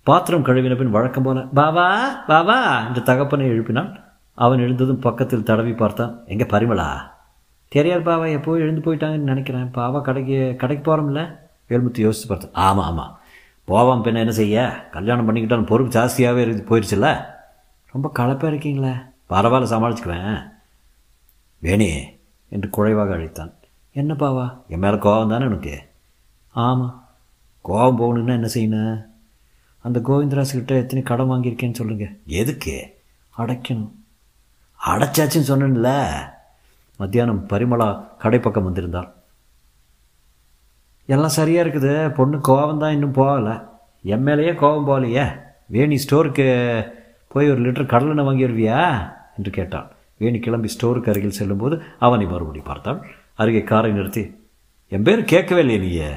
பாத்திரம் 0.07 0.45
கழுவின 0.47 0.75
பின் 0.77 0.95
வழக்கம் 0.95 1.25
போல 1.27 1.39
பாவா 1.59 1.87
பாபா 2.27 2.57
என்று 2.87 3.01
தகப்பனை 3.09 3.47
எழுப்பினான் 3.53 3.91
அவன் 4.37 4.63
எழுந்ததும் 4.65 5.03
பக்கத்தில் 5.05 5.47
தடவி 5.49 5.73
பார்த்தான். 5.73 6.13
எங்கே 6.33 6.45
பரிமளா? 6.53 6.89
தெரியாது 7.71 8.03
பாவா 8.09 8.25
எப்போ 8.37 8.57
எழுந்து 8.65 8.81
போயிட்டாங்கன்னு 8.85 9.31
நினைக்கிறேன். 9.31 9.69
பாவா 9.77 9.99
கடைக்கு 10.01 10.37
கடைக்கு 10.61 10.83
போகிறோம்ல 10.87 11.23
வேல்முத்து 11.69 12.05
யோசித்து 12.05 12.27
பார்த்தேன். 12.29 12.53
ஆமாம் 12.67 12.87
ஆமாம் 12.89 13.13
போவான் 13.67 14.03
பின்ன 14.05 14.21
என்ன 14.25 14.35
செய்ய? 14.41 14.57
கல்யாணம் 14.95 15.27
பண்ணிக்கிட்டாலும் 15.27 15.71
பொறுப்பு 15.71 15.95
ஜாஸ்தியாகவே 15.97 16.43
இருந்து 16.45 16.63
போயிடுச்சுல்ல 16.69 17.09
ரொம்ப 17.97 18.23
களைப்பாக 18.23 18.55
இருக்கீங்களே. 18.55 18.93
பரவாயில்ல 19.29 19.73
சமாளிச்சுக்குவேன். 19.73 20.51
வேணி 21.63 22.03
என்று 22.49 22.69
குறைவாக 22.69 23.13
அழைத்தான். 23.13 23.53
என்ன 23.91 24.13
பாவா 24.13 24.57
என் 24.67 24.79
மேலே 24.79 24.97
கோபம் 24.97 25.29
தானே 25.29 25.45
உனக்கு? 25.45 25.89
ஆமாம் 26.49 27.07
கோபம் 27.61 27.99
போகணுன்னா 27.99 28.29
என்ன 28.29 28.47
செய்யணும் 28.47 29.05
அந்த 29.81 29.99
கோவிந்தராஜ்கிட்ட 29.99 30.67
எத்தனை 30.67 31.03
கடன் 31.03 31.29
வாங்கியிருக்கேன்னு 31.29 31.73
சொல்லுங்கள் 31.73 32.19
எதுக்கு? 32.25 32.99
அடைக்கணும். 33.37 33.91
அடைச்சாச்சுன்னு 34.85 35.49
சொன்னேன்ல. 35.49 36.11
மத்தியானம் 36.97 37.47
பரிமளா 37.47 38.17
கடை 38.17 38.39
பக்கம் 38.39 38.73
வந்திருந்தாள் 38.73 39.11
எல்லாம் 41.05 41.29
சரியாக 41.29 41.69
இருக்குது. 41.69 42.09
பொண்ணு 42.09 42.41
கோபம் 42.41 42.79
தான் 42.79 42.91
இன்னும் 42.91 43.13
போகலை. 43.13 43.67
என் 44.03 44.23
மேலேயே 44.23 44.55
கோபம் 44.55 44.87
போகலையே. 44.87 45.39
வேணி 45.71 45.99
ஸ்டோருக்கு 46.05 46.95
போய் 47.27 47.49
ஒரு 47.49 47.61
லிட்டர் 47.61 47.91
கடலெண்ணெய் 47.93 48.25
வாங்கி 48.25 48.45
வருவியா 48.45 49.11
என்று 49.37 49.51
கேட்டான். 49.51 49.91
வேணி 50.17 50.39
கிளம்பி 50.39 50.69
ஸ்டோருக்கு 50.75 51.09
அருகில் 51.09 51.37
செல்லும்போது 51.39 51.81
அவனை 51.99 52.25
மறுபடி 52.25 52.59
பார்த்தாள் 52.59 53.07
அருகே 53.33 53.63
காரை 53.63 53.91
நிறுத்தி 53.91 54.35
என் 54.87 55.03
பேர் 55.03 55.23
கேட்கவே 55.23 55.61
இல்லையே 55.61 55.79
நீயே. 55.79 56.11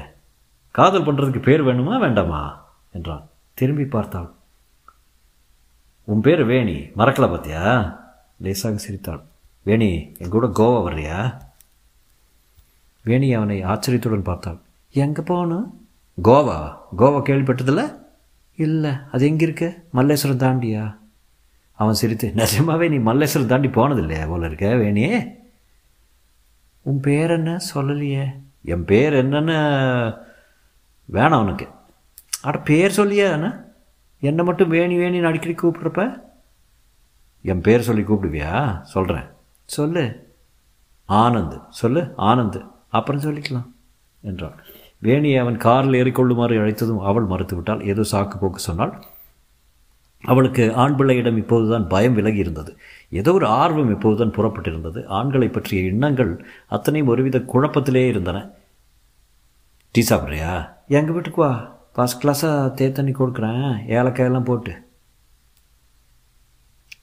காதல் 0.71 1.05
பண்ணுறதுக்கு 1.05 1.41
பேர் 1.41 1.65
வேணுமா 1.65 1.99
வேண்டாமா? 1.99 2.65
என்றான். 2.91 3.27
திரும்பி 3.53 3.85
பார்த்தாள் 3.85 4.29
உன் 6.03 6.21
பேர் 6.21 6.45
வேணி. 6.45 6.77
மறக்கல 6.97 7.25
பார்த்தியா 7.31 7.95
லேசாக 8.41 8.77
சிரித்தாள். 8.77 9.21
வேணி 9.63 10.15
என் 10.17 10.29
கூட 10.29 10.47
கோவா 10.47 10.79
வர்றியா? 10.87 11.37
வேணி 13.03 13.33
அவனை 13.33 13.61
ஆச்சரியத்துடன் 13.61 14.21
பார்த்தாள் 14.21 14.59
எங்கே 14.91 15.21
போகணும்? 15.21 15.87
கோவா? 16.23 16.57
கோவா 16.97 17.19
கேள்விப்பட்டதில்ல? 17.27 17.97
இல்லை. 18.55 18.91
அது 19.11 19.25
எங்கே 19.25 19.43
இருக்கு 19.43 19.87
மல்லேஸ்வரம் 19.93 20.43
தாண்டியா? 20.45 20.99
அவன் 21.81 21.93
சிரித்து 21.93 22.33
நிஜமாவே 22.35 22.89
நீ 22.89 23.11
மல்லேஸ்வரம் 23.11 23.45
தாண்டி 23.45 23.67
போனதில்லையா 23.67 24.27
போல 24.27 24.45
இருக்க 24.45 24.67
வேணியே? 24.67 25.27
உன் 26.81 26.99
பேர் 26.99 27.29
என்ன? 27.29 27.59
சொல்லலையே. 27.73 28.25
என் 28.63 28.85
பேர் 28.85 29.13
என்னன்னு 29.13 29.55
வேணாம் 31.11 31.41
உனக்கு 31.41 31.67
அட 32.41 32.57
பேர் 32.59 32.99
சொல்லியா 32.99 33.31
அண்ணா. 33.31 33.53
என்னை 34.19 34.45
மட்டும் 34.45 34.71
வேணி 34.71 34.97
வேணின்னு 34.97 35.23
அடிக்கடி 35.23 35.53
கூப்பிட்றப்ப? 35.53 36.21
என் 37.41 37.61
பேர் 37.61 37.81
சொல்லி 37.81 38.01
கூப்பிடுவியா? 38.01 38.81
சொல்கிறேன் 38.81 39.25
சொல்லு. 39.65 40.33
ஆனந்த். 41.09 41.61
சொல்லு 41.69 42.13
ஆனந்த். 42.17 42.67
அப்புறம் 42.89 43.21
சொல்லிக்கலாம் 43.21 43.71
என்றான். 44.21 44.55
வேணி 45.01 45.37
அவன் 45.37 45.57
காரில் 45.57 46.03
ஏறிக்கொள்ளுமாறு 46.03 46.57
அழைத்ததும் 46.57 47.03
அவள் 47.03 47.27
மறுத்துவிட்டால் 47.27 47.85
ஏதோ 47.85 48.01
சாக்கு 48.01 48.37
போக்கு 48.39 48.59
சொன்னால் 48.59 49.03
அவளுக்கு 50.23 50.73
ஆண் 50.73 50.95
பிள்ளையிடம் 50.95 51.37
இப்போதுதான் 51.37 51.87
பயம் 51.87 52.13
விலகி 52.13 52.37
இருந்தது 52.37 52.77
ஏதோ 53.09 53.33
ஒரு 53.33 53.47
ஆர்வம் 53.47 53.89
இப்போதுதான் 53.89 54.45
புறப்பட்டிருந்தது. 54.45 55.05
ஆண்களை 55.05 55.47
பற்றிய 55.47 55.83
எண்ணங்கள் 55.83 56.45
அத்தனையும் 56.67 57.09
ஒருவித 57.09 57.39
குழப்பத்திலே 57.39 58.07
இருந்தன. 58.07 58.49
டீ 59.91 60.03
சாப்பிட்றியா? 60.09 60.73
எங்கள் 60.87 61.13
வீட்டுக்கு 61.13 61.41
வா. 61.41 61.77
ஃபஸ்ட் 61.95 62.23
கிளாஸாக 62.23 62.71
தே 62.71 62.91
தண்ணி 62.91 63.11
கொடுக்குறேன். 63.11 63.77
ஏலக்காயெல்லாம் 63.87 64.43
போட்டு. 64.43 64.89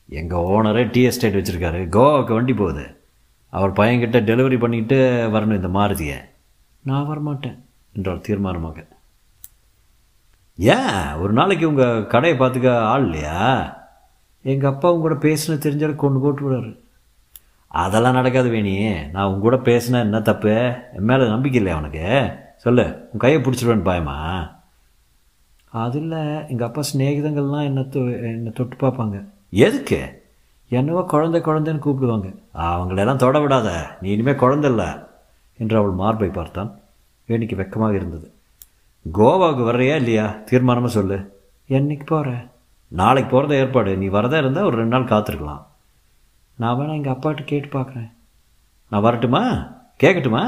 எங்கள் 0.09 0.39
ஓனரே 0.39 0.89
டீ 0.93 1.03
எஸ்டேட் 1.03 1.35
வச்சுருக்காரு. 1.35 1.99
கோவாவுக்கு 1.99 2.33
வண்டி 2.33 2.55
போகுது. 2.55 3.01
அவர் 3.51 3.73
பையன்கிட்ட 3.73 4.13
டெலிவரி 4.13 4.59
பண்ணிக்கிட்டு 4.59 5.29
வரணும் 5.33 5.55
இந்த 5.55 5.69
மாருதியை. 5.69 6.17
நான் 6.83 7.09
வரமாட்டேன். 7.09 7.59
என்றார் 7.93 8.19
தீர்மானமாக. 8.19 8.89
ஏன் 10.59 11.15
ஒரு 11.15 11.33
நாளைக்கு 11.33 11.69
உங்கள் 11.69 12.07
கடையை 12.07 12.39
பார்த்துக்க 12.39 12.79
ஆள் 12.79 13.05
இல்லையா? 13.05 13.41
எங்கள் 14.43 14.71
அப்பா 14.71 14.93
உங்க 14.93 15.09
கூட 15.09 15.29
பேசின 15.29 15.49
தெரிஞ்சாலும் 15.49 15.97
கொண்டு 15.97 16.21
போட்டு 16.21 16.51
விடாரு 16.51 16.79
அதெல்லாம் 17.69 18.13
நடக்காது 18.13 18.49
வேணி. 18.49 19.03
நான் 19.11 19.27
உங்க 19.27 19.39
கூட 19.39 19.57
பேசினா 19.57 19.99
என்ன 19.99 20.21
தப்பு? 20.21 20.75
என் 20.93 21.05
மேலே 21.05 21.29
நம்பிக்கை 21.29 21.61
இல்லையா 21.61 21.79
உனக்கு? 21.79 22.31
சொல்லு 22.57 23.09
உன் 23.13 23.19
கையை 23.19 23.41
பிடிச்சிடுவேன்னு 23.41 23.83
பயமா? 23.83 24.17
அது 25.69 26.01
இல்லை 26.01 26.19
எங்கள் 26.49 26.67
அப்பா 26.67 26.83
சிநேகிதங்கள்லாம் 26.93 27.65
என்ன 27.65 27.81
தொ 27.81 28.23
என்னை 28.23 28.53
தொட்டு 28.53 28.77
பார்ப்பாங்க. 28.77 29.25
எதுக்கு? 29.51 30.27
என்னவோ 30.69 31.03
குழந்தை 31.03 31.41
குழந்தைன்னு 31.41 31.85
கூப்பிடுவாங்க. 31.85 32.35
அவங்களெல்லாம் 32.55 33.17
தொட 33.17 33.39
விடாத. 33.39 33.87
நீ 34.01 34.11
இனிமேல் 34.11 34.37
குழந்தை 34.37 34.71
இல்லை 34.71 34.87
என்று 35.57 35.77
அவள் 35.77 35.91
மார்பை 35.91 36.29
பார்த்தான். 36.29 36.79
வேணிக்கு 37.29 37.57
வெக்கமாக 37.57 37.95
இருந்தது. 37.95 38.33
கோவாவுக்கு 39.05 39.65
வர்றியா 39.71 39.95
இல்லையா? 39.95 40.27
தீர்மானமாக 40.51 40.87
சொல்லு. 40.87 41.19
என்னைக்கு 41.69 42.07
போகிற 42.07 42.31
நாளைக்கு 42.89 43.31
போகிறத 43.31 43.51
ஏற்பாடு. 43.51 43.97
நீ 43.97 44.07
வரதா 44.07 44.39
இருந்தால் 44.39 44.65
ஒரு 44.65 44.77
ரெண்டு 44.77 44.95
நாள் 44.95 45.11
காத்திருக்கலாம். 45.13 45.63
நான் 46.55 46.79
வேணா 46.79 46.95
எங்கள் 46.95 47.15
அப்பாட்ட 47.15 47.45
கேட்டு 47.45 47.69
பார்க்குறேன் 47.79 48.11
நான் 48.91 49.05
வரட்டுமா? 49.07 49.43
கேட்கட்டுமா 50.03 50.45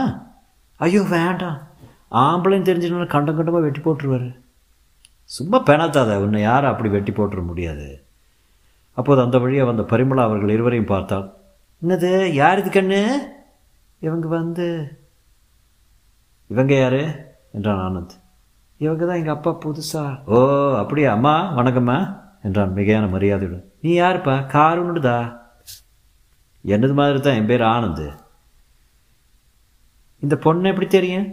ஐயோ 0.76 1.02
வேண்டாம். 1.02 1.58
ஆம்பளைன்னு 2.10 2.68
தெரிஞ்சுனா 2.68 3.06
கண்டம் 3.06 3.38
கண்டமாக 3.38 3.66
வெட்டி 3.66 3.80
போட்டுருவாரு. 3.80 4.30
சும்மா 5.22 5.58
பெணாத்தாத 5.62 6.16
உன்னை 6.16 6.40
யாரும் 6.40 6.70
அப்படி 6.70 6.88
வெட்டி 6.88 7.12
போட்டுற 7.12 7.42
முடியாது. 7.44 8.04
அப்போது 8.92 9.22
அந்த 9.22 9.38
வழியாக 9.38 9.70
வந்த 9.70 9.82
பரிமளா 9.90 10.22
அவர்கள் 10.28 10.48
இருவரையும் 10.48 10.92
பார்த்தாள் 10.94 11.26
என்னது? 11.82 12.10
யார் 12.32 12.58
இது 12.58 12.70
கண்ணு? 12.70 13.02
இவங்க 14.00 14.28
வந்து 14.28 14.66
இவங்க 16.46 16.74
யாரு? 16.74 17.02
என்றான் 17.52 17.84
ஆனந்த். 17.86 18.19
இவங்க 18.84 19.04
தான் 19.06 19.18
எங்கள் 19.20 19.36
அப்பா 19.36 19.50
புதுசா. 19.64 20.02
ஓ 20.34 20.38
அப்படியா? 20.82 21.08
அம்மா 21.16 21.32
வணக்கம்மா 21.58 21.96
என்றான் 22.46 22.72
மிகையான 22.76 23.08
மரியாதையுடன். 23.14 23.64
நீ 23.84 23.90
யாருப்பா? 23.96 24.34
கார் 24.54 24.80
உண்டுதா? 24.82 25.18
என்னது 26.74 26.94
மாதிரி 27.00 27.20
தான் 27.26 27.36
என் 27.40 27.50
பேர் 27.50 27.64
ஆனந்த்? 27.74 28.06
இந்த 30.24 30.36
பொண்ணு 30.46 30.70
எப்படி 30.72 30.88
தெரியும்? 30.96 31.28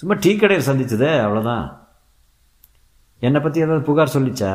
சும்மா 0.00 0.16
டீ 0.24 0.32
கடையில் 0.36 0.68
சந்தித்ததே 0.70 1.12
அவ்வளோதான் 1.24 1.64
என்னை 3.26 3.40
பற்றி 3.40 3.64
ஏதாவது 3.66 3.86
புகார் 3.90 4.14
சொல்லிச்சா? 4.16 4.52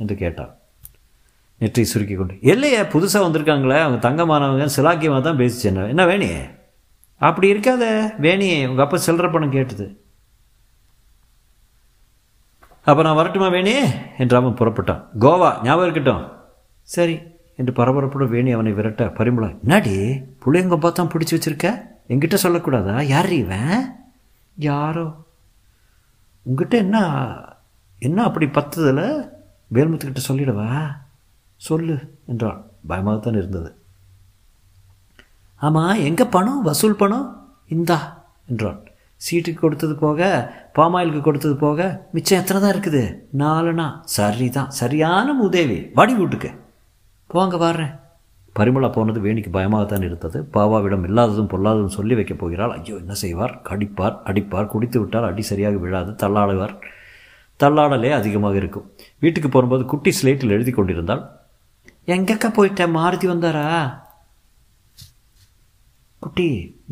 என்று 0.00 0.14
கேட்டான். 0.22 0.52
நெற்றி 1.60 1.82
சுருக்கி 1.90 2.14
கொண்டு. 2.14 2.34
இல்லையே 2.52 2.80
புதுசாக 2.94 3.26
வந்திருக்காங்களே 3.26 3.82
அவங்க 3.84 3.98
தங்கமானவங்க 4.08 4.70
சிலாக்கியமாக 4.78 5.22
தான் 5.28 5.42
பேசிச்சு 5.42 5.66
என்ன 5.70 5.90
என்ன 5.92 6.04
வேணி 6.12 6.30
அப்படி 7.20 7.52
இருக்காத 7.54 7.84
வேணி 8.24 8.48
உங்கள் 8.70 8.86
அப்பா 8.86 8.98
சில்லற 9.06 9.28
பணம் 9.32 9.56
கேட்டது. 9.58 9.86
அப்போ 12.84 13.02
நான் 13.02 13.14
வரட்டுமா 13.14 13.48
வேணி? 13.48 13.74
என்று 14.18 14.36
அவன் 14.36 14.52
புறப்பட்டான். 14.52 15.04
கோவா 15.20 15.62
ஞாபகம் 15.62 15.82
இருக்கட்டும். 15.82 16.32
சரி 16.82 17.18
என்று 17.56 17.72
பரபரப்புடன் 17.72 18.28
வேணி 18.28 18.50
அவனை 18.50 18.72
விரட்ட 18.72 19.06
பரிமளம். 19.06 19.58
என்னாடி 19.66 20.24
புள்ளைங்க 20.44 20.76
பார்த்தா 20.76 21.08
பிடிச்சி 21.08 21.34
வச்சிருக்க? 21.34 21.86
என்கிட்ட 22.08 22.36
சொல்லக்கூடாதா? 22.42 23.02
யார் 23.02 23.32
இவன்? 23.32 23.94
யாரோ. 24.56 25.14
உங்ககிட்ட 26.42 26.76
என்ன 26.76 27.34
என்ன 27.98 28.22
அப்படி 28.22 28.46
பத்ததில்? 28.46 29.30
வேல்முத்துக்கிட்ட 29.74 30.16
சொல்லிடவா? 30.28 30.96
சொல்லு 31.56 32.18
என்றான். 32.26 32.66
பயமாகத்தான் 32.88 33.36
இருந்தது. 33.36 33.76
ஆமாம் 35.56 36.00
எங்கே 36.00 36.24
பணம்? 36.24 36.62
வசூல் 36.62 36.94
பணம்? 36.94 37.54
இந்தா 37.68 38.24
என்றான். 38.48 38.82
சீட்டுக்கு 39.26 39.60
கொடுத்தது 39.64 39.94
போக 40.04 40.28
பாமாயிலுக்கு 40.78 41.22
கொடுத்தது 41.26 41.56
போக 41.64 41.88
மிச்சம் 42.14 42.40
எத்தனை 42.40 42.58
தான் 42.62 42.74
இருக்குது? 42.74 43.02
நாலுனா 43.42 43.86
சரி 44.16 44.48
தான் 44.56 44.72
சரியான 44.80 45.36
உதவி 45.46 45.78
வடி 45.98 46.14
வீட்டுக்கு. 46.20 46.50
போங்க 47.30 47.56
வர்றேன் 47.66 47.92
பரிமளா 48.58 48.88
போனது 48.96 49.20
வேணிக்கு 49.22 49.50
பயமாகத்தான் 49.56 50.04
இருந்தது. 50.08 50.38
பாவாவிடம் 50.56 51.06
இல்லாததும் 51.08 51.48
பொல்லாததும் 51.52 51.94
சொல்லி 51.96 52.14
வைக்கப் 52.18 52.42
போகிறாள். 52.42 52.74
ஐயோ 52.78 52.96
என்ன 53.02 53.14
செய்வார்? 53.22 53.54
கடிப்பார் 53.68 54.18
அடிப்பார் 54.30 54.70
குடித்து 54.74 54.98
விட்டால் 55.00 55.28
அடி 55.30 55.44
சரியாக 55.48 55.80
விழாது 55.84 56.12
தள்ளாடுவார். 56.22 56.74
தள்ளாடலே 57.60 58.12
அதிகமாக 58.18 58.56
இருக்கும். 58.60 58.86
வீட்டுக்கு 59.24 59.48
போகும்போது 59.48 59.84
குட்டி 59.92 60.12
ஸ்லேட்டில் 60.18 60.54
எழுதி 60.56 60.74
கொண்டிருந்தால் 60.76 61.24
எங்கக்கா 62.14 62.48
போயிட்டேன் 62.58 62.94
மாருதி 62.98 63.26
வந்தாரா? 63.32 63.66
குட்டி 66.22 66.48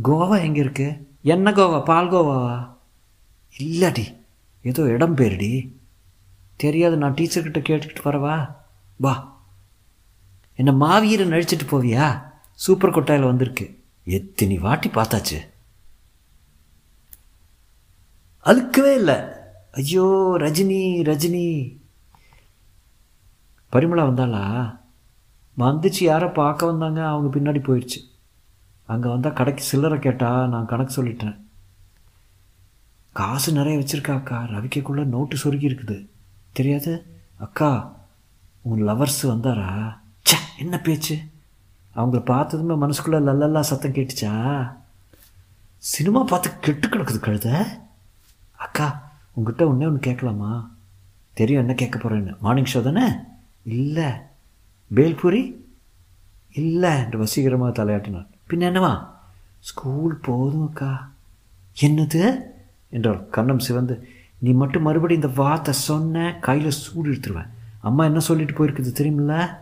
கோவா 0.08 0.36
எங்கே 0.46 0.60
இருக்குது 0.66 0.98
என்ன 1.22 1.50
கோவா? 1.50 1.84
பால் 1.84 2.10
கோவாவா? 2.10 2.76
இல்லடி. 3.58 4.16
ஏதோ 4.62 4.82
இடம் 4.82 5.16
பேருடி. 5.16 5.72
தெரியாது 6.56 6.96
நான் 6.96 7.14
டீச்சர்கிட்ட 7.14 7.58
கேட்டுக்கிட்டு 7.58 8.04
வரவா? 8.04 8.54
வா. 8.96 9.42
என்ன 10.54 10.72
மாவீரை 10.72 11.26
நடிச்சிட்டு 11.26 11.66
போவியா? 11.70 12.22
சூப்பர் 12.54 12.90
கொட்டாயில் 12.90 13.24
வந்திருக்கு. 13.24 13.84
எத்தனை 14.04 14.58
வாட்டி 14.58 14.88
பார்த்தாச்சு. 14.88 15.48
அழுக்கவே 18.44 18.94
இல்லை. 18.94 19.14
ஐயோ 19.72 20.36
ரஜினி 20.38 21.02
ரஜினி. 21.02 21.78
பரிமளா 23.72 24.04
வந்தாளா? 24.04 24.78
வந்துச்சு 25.58 26.04
யாரோ 26.04 26.28
பார்க்க 26.30 26.66
வந்தாங்க 26.66 27.08
அவங்க 27.08 27.38
பின்னாடி 27.38 27.62
போயிடுச்சு 27.62 28.11
அங்கே 28.92 29.08
வந்தால் 29.08 29.32
கடைக்கு 29.32 29.64
சில்லறை 29.64 29.98
கேட்டா 29.98 30.46
நான் 30.46 30.66
கணக்கு 30.66 31.02
சொல்லிட்டேன். 31.02 31.36
காசு 33.12 33.52
நிறைய 33.52 33.78
வச்சுருக்கா 33.78 34.14
அக்கா. 34.14 34.42
ரவிக்கைக்குள்ளே 34.42 35.04
நோட்டு 35.04 35.36
சொருகி 35.36 35.68
இருக்குது. 35.70 36.06
தெரியாது? 36.52 37.06
அக்கா 37.38 37.70
உன் 38.62 38.88
லவர்ஸ் 38.88 39.20
வந்தாரா? 39.22 39.98
ச்சே 40.24 40.38
என்ன 40.58 40.78
பேச்சு? 40.78 41.18
அவங்கள 41.96 42.24
பார்த்ததுமே 42.24 42.74
மனசுக்குள்ளே 42.74 43.18
லல்லல்லா 43.28 43.60
சத்தம் 43.60 43.92
கேட்டுச்சா? 43.92 44.32
சினிமா 45.78 46.22
பார்த்து 46.22 46.58
கெட்டு 46.58 46.88
கிடக்குது 46.88 47.20
கழுத. 47.20 47.64
அக்கா 48.56 49.12
உங்ககிட்ட 49.32 49.68
ஒன்றே 49.68 49.86
ஒன்று 49.86 49.98
கேட்கலாமா? 49.98 50.70
தெரியும் 51.34 51.60
என்ன 51.60 51.74
கேட்க 51.74 51.98
போகிறேன்னு 51.98 52.38
மார்னிங் 52.38 52.70
ஷோ 52.72 52.82
தானே? 52.82 53.12
இல்லை. 53.64 54.10
பேல்பூரி 54.94 55.54
இல்லை. 56.52 56.98
என்று 56.98 57.18
வசீகரமாக 57.18 57.84
தலையாட்டினான். 57.84 58.30
பின்ன 58.52 59.00
ஸ்கூல் 59.58 60.16
போதும் 60.16 60.66
அக்கா. 60.66 61.10
என்னது? 61.80 62.38
என்றாள் 62.90 63.28
கண்ணம் 63.32 63.58
சிவந்து. 63.58 64.08
நீ 64.38 64.50
மட்டும் 64.50 64.82
மறுபடியும் 64.82 65.22
இந்த 65.22 65.42
வார்த்தை 65.42 65.74
சொன்ன 65.74 66.38
கையில் 66.40 66.70
சூடு 66.70 67.10
எடுத்துருவேன் 67.10 67.48
அம்மா 67.80 68.04
என்ன 68.04 68.18
சொல்லிட்டு 68.18 68.52
போயிருக்குது 68.52 68.92
தெரியுமில்ல? 68.98 69.56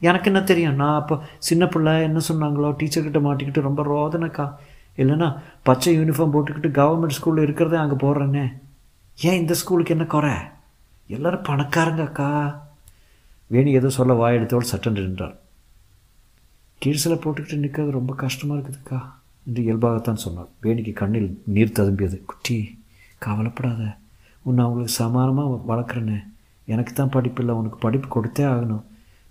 எனக்கு 0.00 0.24
என்ன 0.24 0.42
தெரியும்? 0.42 0.74
நான் 0.74 1.00
அப்போ 1.00 1.18
சின்ன 1.38 1.66
பிள்ளை 1.66 2.02
என்ன 2.02 2.20
சொன்னாங்களோ 2.28 2.74
டீச்சர்கிட்ட 2.78 3.20
மாட்டிக்கிட்டு 3.20 3.60
ரொம்ப 3.60 3.82
ரோதனைக்கா 3.82 4.54
இல்லைன்னா 4.96 5.40
பச்சை 5.62 5.98
யூனிஃபார்ம் 5.98 6.32
போட்டுக்கிட்டு 6.32 6.68
கவர்மெண்ட் 6.70 7.10
ஸ்கூலில் 7.22 7.42
இருக்கிறதே 7.42 7.76
அங்கே 7.76 8.06
போடுறேனே. 8.06 8.52
ஏன் 9.20 9.38
இந்த 9.38 9.54
ஸ்கூலுக்கு 9.54 9.94
என்ன 9.94 10.06
குறை? 10.06 10.34
எல்லோரும் 11.06 11.42
பணக்காரங்க 11.42 12.02
அக்கா. 12.02 12.62
வேணி 13.46 13.70
ஏதோ 13.70 13.88
சொல்ல 13.88 14.28
வாயெடுத்தோடு 14.28 14.64
சட்டன் 14.72 14.90
நின்றாள். 14.90 15.36
கீழ்சில் 16.78 17.16
போட்டுக்கிட்டு 17.16 17.56
நிற்கிறது 17.56 17.92
ரொம்ப 17.92 18.14
கஷ்டமாக 18.14 18.60
இருக்குதுக்கா 18.60 19.02
என்று 19.46 19.62
இயல்பாகத்தான் 19.62 20.14
சொன்னாள் 20.14 20.48
வேணிக்கு 20.62 20.92
கண்ணில் 20.92 21.42
நீர் 21.44 21.72
ததும்பியது. 21.72 22.24
குட்டி 22.24 22.84
கவலைப்படாத. 23.18 23.96
உன்னை 24.42 24.64
அவங்களுக்கு 24.64 25.04
சமானமாக 25.04 25.62
வளர்க்குறேனே. 25.68 26.22
எனக்கு 26.64 26.92
தான் 26.92 27.08
படிப்பு 27.08 27.40
இல்லை. 27.40 27.56
உனக்கு 27.56 27.78
படிப்பு 27.78 28.24
கொடுத்தே 28.24 28.38
ஆகணும். 28.38 28.82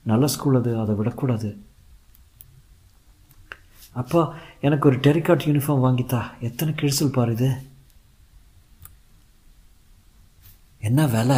நல்ல 0.04 0.28
ஸ்கூல் 0.28 0.56
அது. 0.56 0.80
அதை 0.80 0.96
விடக்கூடாது. 0.96 1.58
அப்பா 3.92 4.36
எனக்கு 4.62 4.88
ஒரு 4.88 4.98
டெரிகாட் 4.98 5.46
யூனிஃபார்ம் 5.46 5.86
வாங்கித்தா. 5.86 6.24
எத்தனை 6.40 6.74
கிழிசல் 6.74 7.14
பாரு 7.14 7.32
இது? 7.32 7.56
என்ன 10.80 11.08
வேலை? 11.08 11.38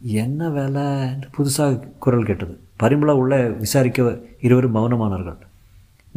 என்ன 0.00 0.50
வேலை? 0.50 0.82
என்று 0.82 1.28
புதுசாக 1.38 1.98
குரல் 1.98 2.24
கேட்டது. 2.24 2.60
பரிமளா 2.80 3.10
உள்ள 3.10 3.48
விசாரிக்க 3.48 4.20
இருவரும் 4.40 4.74
மௌனமானார்கள். 4.74 5.45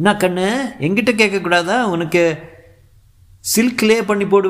என்ன 0.00 0.12
கண்ணு? 0.12 0.82
எங்கிட்ட 0.82 1.12
கேட்கக்கூடாதா? 1.12 1.82
உனக்கு 1.82 2.38
சில்க்லே 3.56 4.02
பண்ணி 4.02 4.26
போட 4.26 4.48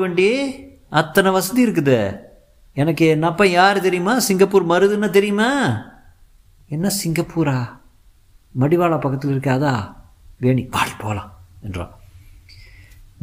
அத்தனை 0.89 1.31
வசதி 1.31 1.65
இருக்குது. 1.65 2.17
எனக்கு 2.73 3.05
என் 3.05 3.23
அப்பா 3.23 3.45
யார் 3.45 3.79
தெரியுமா? 3.79 4.19
சிங்கப்பூர் 4.19 4.67
மருதுன்னு 4.67 5.09
தெரியுமா? 5.09 5.49
என்ன 6.67 6.89
சிங்கப்பூரா? 6.89 7.79
மடிவாளா 8.59 8.99
பக்கத்தில் 8.99 9.39
இருக்காதா 9.39 9.95
வேணி 10.39 10.63
பாடி 10.63 10.89
போகலாம் 10.97 11.33
என்றான். 11.61 11.91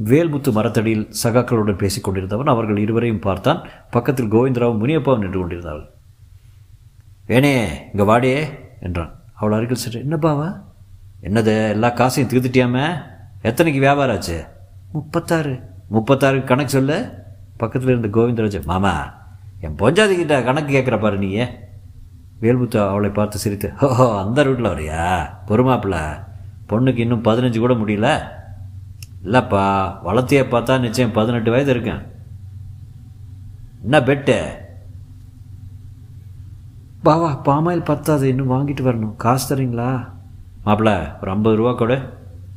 வேல்முத்து 0.04 0.52
மரத்தடியில் 0.52 1.12
சகாக்களுடன் 1.22 1.76
பேசிக் 1.76 2.04
கொண்டிருந்தவன் 2.04 2.46
அவர்கள் 2.46 2.76
இருவரையும் 2.76 3.18
பார்த்தான். 3.18 3.68
பக்கத்தில் 3.90 4.32
கோவிந்தராவும் 4.32 4.80
முனியப்பாவும் 4.82 5.18
நின்று 5.18 5.38
கொண்டிருந்தார்கள். 5.38 5.90
வேணே 7.28 7.68
இங்கே 7.94 8.12
வாடே 8.12 8.48
என்றான். 8.80 9.20
அவள் 9.34 9.52
அருகில் 9.52 9.76
சென்று 9.76 10.04
என்னப்பாவா 10.04 10.66
என்னது 11.22 11.68
எல்லா 11.68 11.88
காசையும் 11.88 12.30
தீர்த்துட்டியாம? 12.30 13.02
எத்தனைக்கு 13.42 13.78
வியாபாரம் 13.78 14.14
ஆச்சு? 14.16 14.44
முப்பத்தாறு. 14.92 15.60
முப்பத்தாறு 15.88 16.44
கணக்கு 16.44 16.70
சொல்லு. 16.70 17.10
பக்கத்தில் 17.56 17.98
இருந்த 17.98 18.20
கோவிந்தராஜ் 18.20 18.64
மாமா 18.64 19.14
என் 19.60 19.74
பொஞ்சாதி 19.74 20.16
கிட்ட 20.16 20.42
கணக்கு 20.42 20.78
கேட்குற 20.78 21.00
பாரு 21.00 21.18
நீயே. 21.18 21.48
வேல்முத்து 22.40 22.88
அவளை 22.88 23.10
பார்த்து 23.10 23.38
சிரித்து 23.38 23.72
ஓஹோ 23.80 24.20
அந்த 24.20 24.44
ரூட்டில் 24.44 24.72
வரியா? 24.72 25.28
பொறுமாப்பிள்ள 25.46 26.26
பொண்ணுக்கு 26.68 26.98
இன்னும் 26.98 27.24
பதினஞ்சு 27.24 27.58
கூட 27.58 27.74
முடியல. 27.74 28.08
இல்லைப்பா 29.24 29.62
வளர்த்திய 30.04 30.42
பார்த்தா 30.44 30.80
நிச்சயம் 30.80 31.12
பதினெட்டு 31.12 31.50
வயது 31.50 31.70
இருக்கேன். 31.70 32.02
என்ன 33.82 34.00
பெட்டு? 34.00 34.38
பாவா 37.04 37.40
பாமாயில் 37.44 37.84
பத்தாது 37.84 38.28
இன்னும் 38.28 38.50
வாங்கிட்டு 38.50 38.80
வரணும். 38.80 39.16
காசு 39.16 39.56
தரீங்களா? 39.56 40.16
மாப்பிள்ள 40.68 40.92
ஒரு 41.20 41.30
ஐம்பது 41.30 41.56
ரூபா 41.56 41.72
கூட. 41.72 41.92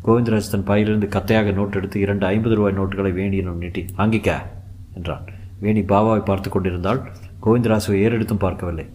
கோவிந்தராஜ் 0.06 0.50
தன் 0.52 0.66
பையிலிருந்து 0.70 1.08
கத்தையாக 1.08 1.52
நோட் 1.54 1.78
எடுத்து 1.80 1.98
இரண்டு 2.00 2.26
ஐம்பது 2.26 2.56
ரூபாய் 2.56 2.78
நோட்டுகளை 2.80 3.12
வேணியிடம் 3.20 3.62
நீட்டி 3.64 3.86
வாங்கிக்க 3.98 4.30
என்றான். 4.94 5.26
வேணி 5.60 5.82
பாபாவை 5.82 6.24
பார்த்து 6.24 6.50
கொண்டிருந்தால் 6.50 7.00
கோவிந்தராசுவை 7.46 7.98
ஏறெடுத்தும் 8.06 8.44
பார்க்கவில்லை. 8.46 8.86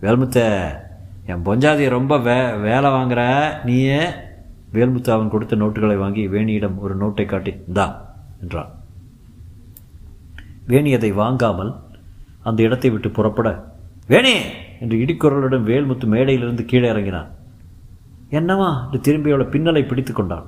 வேல்முத்த 0.00 0.38
என் 1.26 1.44
பொஞ்சாதியை 1.44 1.88
ரொம்ப 1.88 2.18
வே 2.18 2.36
வேலை 2.56 2.90
வாங்குற 2.90 3.20
நீயே? 3.64 4.00
வேல்முத்து 4.72 5.10
அவன் 5.10 5.28
கொடுத்த 5.28 5.56
நோட்டுகளை 5.56 5.96
வாங்கி 5.96 6.28
வேணியிடம் 6.28 6.78
ஒரு 6.78 6.94
நோட்டை 6.96 7.26
காட்டி 7.26 7.52
இந்தா 7.68 7.86
என்றான். 8.42 8.70
வேணி 10.66 10.94
அதை 10.94 11.12
வாங்காமல் 11.12 11.72
அந்த 12.42 12.62
இடத்தை 12.62 12.90
விட்டு 12.90 13.10
புறப்பட 13.10 13.48
வேணி! 14.08 14.34
என்று 14.80 14.96
இடிக்குரலுடன் 15.04 15.68
வேல்முத்து 15.70 16.06
மேடையிலிருந்து 16.06 16.64
கீழே 16.64 16.88
இறங்கினான். 16.88 17.30
என்னவா 18.30 18.84
என்று 18.84 19.00
திரும்பி 19.00 19.30
அவளை 19.30 19.46
பின்னலை 19.46 19.88
பிடித்து 19.88 20.12
கொண்டான். 20.12 20.46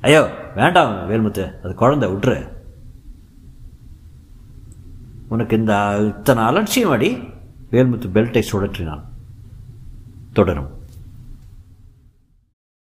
ஐயோ 0.00 0.50
வேண்டாம் 0.54 1.10
வேல்முத்து 1.10 1.60
அது 1.64 1.74
குழந்தை 1.74 2.12
விட்டுரு 2.12 2.48
உனக்கு 5.28 5.56
இந்த 5.56 5.96
இத்தனை 6.16 6.44
அலட்சியம் 6.44 6.90
அடி. 6.90 7.16
வேல்முத்து 7.70 8.08
பெல்ட்டை 8.14 8.42
சுழற்றினான். 8.52 9.02
தொடரும். 10.32 10.75